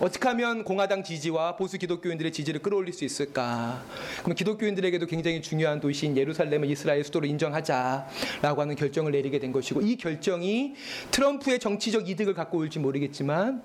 어떻게 0.02 0.28
하면 0.30 0.64
공화당 0.64 1.04
지지와 1.04 1.56
보수 1.56 1.78
기독교인들의 1.78 2.32
지지를 2.32 2.60
끌어올릴 2.64 2.92
수 2.92 3.06
있을까? 3.06 3.84
그럼 4.24 4.36
기독교인들에게도 4.36 5.06
굉장히 5.06 5.44
중요한 5.44 5.80
도시인 5.80 6.18
예루살렘을 6.18 6.72
이스라엘 6.72 7.04
수도로 7.04 7.28
인정하자라고 7.28 8.62
하는 8.62 8.76
결정을 8.76 9.12
내리게 9.12 9.38
된 9.38 9.52
것이고 9.52 9.82
이 9.82 9.98
결정이 9.98 10.74
트럼프의 11.12 11.60
정치적 11.60 12.10
이득을 12.10 12.34
갖고 12.34 12.58
올지 12.58 12.80
모르겠지만 12.80 13.62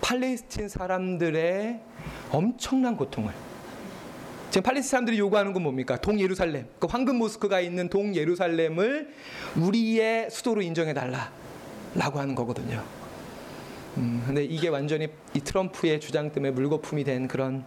팔레스틴 0.00 0.68
사람들의 0.68 1.80
엄청난 2.30 2.96
고통을 2.96 3.32
지금 4.50 4.62
팔레스틴 4.62 4.90
사람들이 4.90 5.18
요구하는 5.18 5.52
건 5.52 5.64
뭡니까? 5.64 6.00
동 6.00 6.20
예루살렘, 6.20 6.68
그 6.78 6.86
황금 6.88 7.16
모스크가 7.16 7.58
있는 7.58 7.88
동 7.88 8.14
예루살렘을 8.14 9.12
우리의 9.56 10.30
수도로 10.30 10.62
인정해 10.62 10.94
달라라고 10.94 12.20
하는 12.20 12.36
거거든요. 12.36 13.03
음, 13.96 14.22
근데 14.26 14.44
이게 14.44 14.68
완전히 14.68 15.08
이 15.34 15.40
트럼프의 15.40 16.00
주장 16.00 16.32
때문에 16.32 16.50
물거품이 16.52 17.04
된 17.04 17.28
그런 17.28 17.64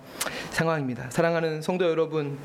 상황입니다. 0.52 1.10
사랑하는 1.10 1.62
성도 1.62 1.86
여러분, 1.86 2.38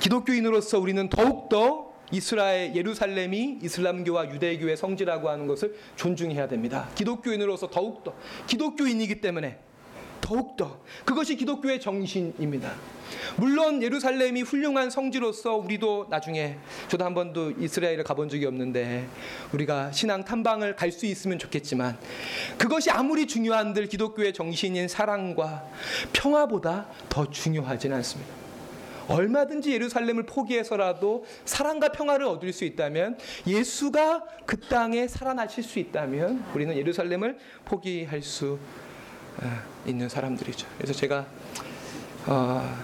기독교인으로서 0.00 0.78
우리는 0.78 1.08
더욱더 1.08 1.90
이스라엘 2.12 2.74
예루살렘이 2.74 3.58
이슬람교와 3.62 4.30
유대교의 4.30 4.76
성지라고 4.76 5.28
하는 5.28 5.46
것을 5.46 5.76
존중해야 5.96 6.48
됩니다. 6.48 6.88
기독교인으로서 6.94 7.68
더욱더 7.70 8.14
기독교인이기 8.46 9.20
때문에 9.20 9.58
더욱더 10.20 10.80
그것이 11.04 11.36
기독교의 11.36 11.80
정신입니다. 11.80 12.72
물론 13.36 13.82
예루살렘이 13.82 14.42
훌륭한 14.42 14.90
성지로서 14.90 15.56
우리도 15.56 16.06
나중에 16.10 16.58
저도 16.88 17.04
한 17.04 17.14
번도 17.14 17.52
이스라엘을 17.52 18.04
가본 18.04 18.28
적이 18.28 18.46
없는데 18.46 19.06
우리가 19.52 19.92
신앙 19.92 20.24
탐방을 20.24 20.76
갈 20.76 20.90
수 20.90 21.06
있으면 21.06 21.38
좋겠지만 21.38 21.96
그것이 22.58 22.90
아무리 22.90 23.26
중요한들 23.28 23.86
기독교의 23.86 24.32
정신인 24.32 24.88
사랑과 24.88 25.64
평화보다 26.12 26.88
더 27.08 27.30
중요하지는 27.30 27.96
않습니다. 27.98 28.40
얼마든지 29.10 29.72
예루살렘을 29.72 30.24
포기해서라도 30.24 31.24
사랑과 31.44 31.90
평화를 31.90 32.26
얻을 32.26 32.52
수 32.52 32.64
있다면 32.64 33.18
예수가 33.46 34.24
그 34.46 34.58
땅에 34.60 35.08
살아나실 35.08 35.64
수 35.64 35.78
있다면 35.78 36.44
우리는 36.54 36.76
예루살렘을 36.76 37.38
포기할 37.64 38.22
수 38.22 38.52
어, 38.54 38.89
있는 39.86 40.08
사람들이죠. 40.08 40.66
그래서 40.76 40.92
제가 40.92 41.26
어, 42.26 42.76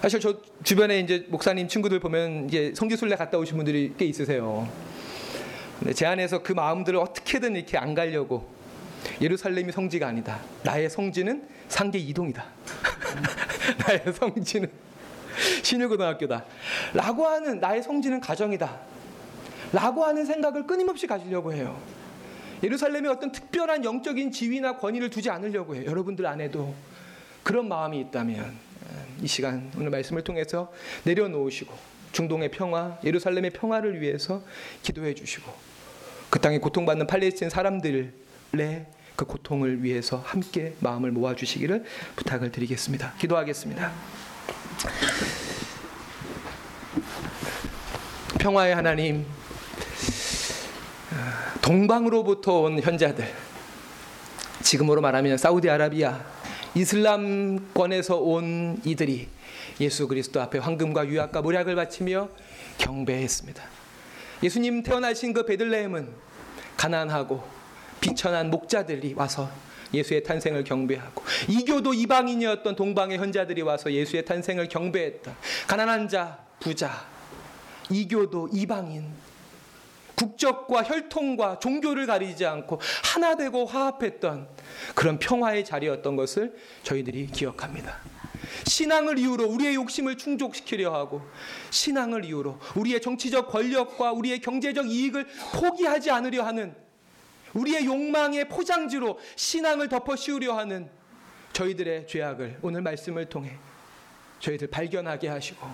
사실 0.00 0.20
저 0.20 0.36
주변에 0.62 1.00
이제 1.00 1.26
목사님 1.28 1.68
친구들 1.68 2.00
보면 2.00 2.46
이제 2.48 2.72
성지순례 2.74 3.16
갔다 3.16 3.38
오신 3.38 3.56
분들이 3.56 3.92
꽤 3.98 4.06
있으세요. 4.06 4.68
근데 5.78 5.92
제 5.92 6.06
안에서 6.06 6.42
그 6.42 6.52
마음들을 6.52 6.98
어떻게든 6.98 7.56
이렇게 7.56 7.78
안 7.78 7.94
가려고 7.94 8.48
예루살렘이 9.20 9.72
성지가 9.72 10.06
아니다. 10.06 10.40
나의 10.62 10.90
성지는 10.90 11.46
상계 11.68 11.98
이동이다. 11.98 12.44
나의 13.86 14.02
성지는 14.14 14.70
신일고등학교다. 15.62 16.44
라고 16.94 17.26
하는 17.26 17.60
나의 17.60 17.82
성지는 17.82 18.20
가정이다. 18.20 18.78
라고 19.72 20.04
하는 20.04 20.24
생각을 20.24 20.66
끊임없이 20.66 21.06
가지려고 21.06 21.52
해요. 21.52 21.80
예루살렘에 22.62 23.08
어떤 23.08 23.32
특별한 23.32 23.84
영적인 23.84 24.32
지위나 24.32 24.76
권위를 24.76 25.10
두지 25.10 25.30
않으려고 25.30 25.74
해요. 25.74 25.84
여러분들 25.86 26.26
안에도 26.26 26.74
그런 27.42 27.68
마음이 27.68 27.98
있다면 28.00 28.54
이 29.22 29.26
시간 29.26 29.70
오늘 29.76 29.90
말씀을 29.90 30.22
통해서 30.22 30.72
내려놓으시고 31.04 31.72
중동의 32.12 32.50
평화, 32.50 32.98
예루살렘의 33.04 33.50
평화를 33.50 34.00
위해서 34.00 34.42
기도해 34.82 35.14
주시고 35.14 35.52
그 36.28 36.38
땅에 36.38 36.58
고통받는 36.58 37.06
팔레스틴 37.06 37.50
사람들의 37.50 38.10
그 39.16 39.24
고통을 39.24 39.82
위해서 39.82 40.16
함께 40.18 40.74
마음을 40.80 41.12
모아 41.12 41.34
주시기를 41.34 41.84
부탁을 42.16 42.50
드리겠습니다. 42.52 43.14
기도하겠습니다. 43.18 43.92
평화의 48.38 48.74
하나님, 48.74 49.26
동방으로부터 51.62 52.60
온 52.60 52.80
현자들, 52.80 53.30
지금으로 54.62 55.00
말하면 55.00 55.36
사우디아라비아, 55.36 56.24
이슬람권에서 56.74 58.16
온 58.16 58.80
이들이 58.84 59.28
예수 59.80 60.06
그리스도 60.08 60.40
앞에 60.40 60.58
황금과 60.58 61.06
유약과 61.06 61.42
모략을 61.42 61.74
바치며 61.74 62.28
경배했습니다. 62.78 63.62
예수님 64.42 64.82
태어나신 64.82 65.32
그 65.32 65.44
베들레헴은 65.44 66.08
가난하고 66.76 67.42
비천한 68.00 68.50
목자들이 68.50 69.14
와서 69.14 69.50
예수의 69.92 70.22
탄생을 70.22 70.64
경배하고 70.64 71.22
이교도 71.48 71.94
이방인이었던 71.94 72.76
동방의 72.76 73.18
현자들이 73.18 73.62
와서 73.62 73.92
예수의 73.92 74.24
탄생을 74.24 74.68
경배했다. 74.68 75.34
가난한 75.66 76.08
자, 76.08 76.38
부자, 76.60 77.06
이교도 77.90 78.50
이방인 78.52 79.04
국적과 80.20 80.82
혈통과 80.82 81.58
종교를 81.60 82.04
가리지 82.04 82.44
않고 82.44 82.78
하나 83.02 83.36
되고 83.36 83.64
화합했던 83.64 84.48
그런 84.94 85.18
평화의 85.18 85.64
자리였던 85.64 86.16
것을 86.16 86.54
저희들이 86.82 87.28
기억합니다. 87.28 87.96
신앙을 88.66 89.18
이유로 89.18 89.46
우리의 89.46 89.76
욕심을 89.76 90.18
충족시키려 90.18 90.92
하고 90.92 91.22
신앙을 91.70 92.26
이유로 92.26 92.58
우리의 92.76 93.00
정치적 93.00 93.48
권력과 93.48 94.12
우리의 94.12 94.40
경제적 94.40 94.90
이익을 94.90 95.26
포기하지 95.54 96.10
않으려 96.10 96.44
하는 96.44 96.74
우리의 97.54 97.86
욕망의 97.86 98.48
포장지로 98.48 99.18
신앙을 99.36 99.88
덮어 99.88 100.16
씌우려 100.16 100.56
하는 100.56 100.90
저희들의 101.54 102.06
죄악을 102.06 102.58
오늘 102.60 102.82
말씀을 102.82 103.26
통해 103.30 103.56
저희들 104.40 104.68
발견하게 104.68 105.28
하시고 105.28 105.66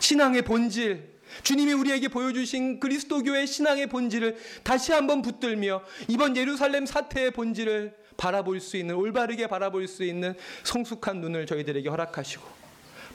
신앙의 0.00 0.42
본질 0.42 1.17
주님이 1.42 1.72
우리에게 1.72 2.08
보여주신 2.08 2.80
그리스도교의 2.80 3.46
신앙의 3.46 3.86
본질을 3.88 4.36
다시 4.62 4.92
한번 4.92 5.22
붙들며 5.22 5.82
이번 6.08 6.36
예루살렘 6.36 6.86
사태의 6.86 7.32
본질을 7.32 7.96
바라볼 8.16 8.60
수 8.60 8.76
있는 8.76 8.96
올바르게 8.96 9.46
바라볼 9.46 9.86
수 9.86 10.04
있는 10.04 10.34
성숙한 10.64 11.20
눈을 11.20 11.46
저희들에게 11.46 11.88
허락하시고 11.88 12.58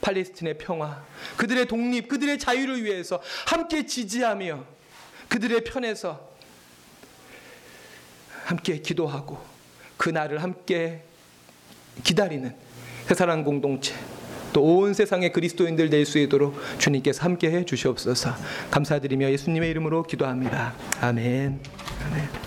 팔레스틴의 0.00 0.58
평화, 0.58 1.04
그들의 1.36 1.66
독립, 1.66 2.08
그들의 2.08 2.38
자유를 2.38 2.84
위해서 2.84 3.22
함께 3.46 3.86
지지하며 3.86 4.64
그들의 5.28 5.64
편에서 5.64 6.34
함께 8.44 8.78
기도하고 8.78 9.38
그 9.96 10.10
날을 10.10 10.42
함께 10.42 11.04
기다리는 12.02 12.54
새사랑 13.06 13.44
공동체 13.44 13.94
또 14.54 14.62
온 14.64 14.94
세상의 14.94 15.32
그리스도인들 15.32 15.90
될 15.90 16.04
수 16.04 16.18
있도록 16.18 16.54
주님께서 16.78 17.22
함께 17.22 17.50
해 17.50 17.64
주시옵소서. 17.64 18.34
감사드리며 18.70 19.30
예수님의 19.30 19.70
이름으로 19.70 20.02
기도합니다. 20.02 20.74
아멘. 21.00 21.60
아멘. 22.06 22.44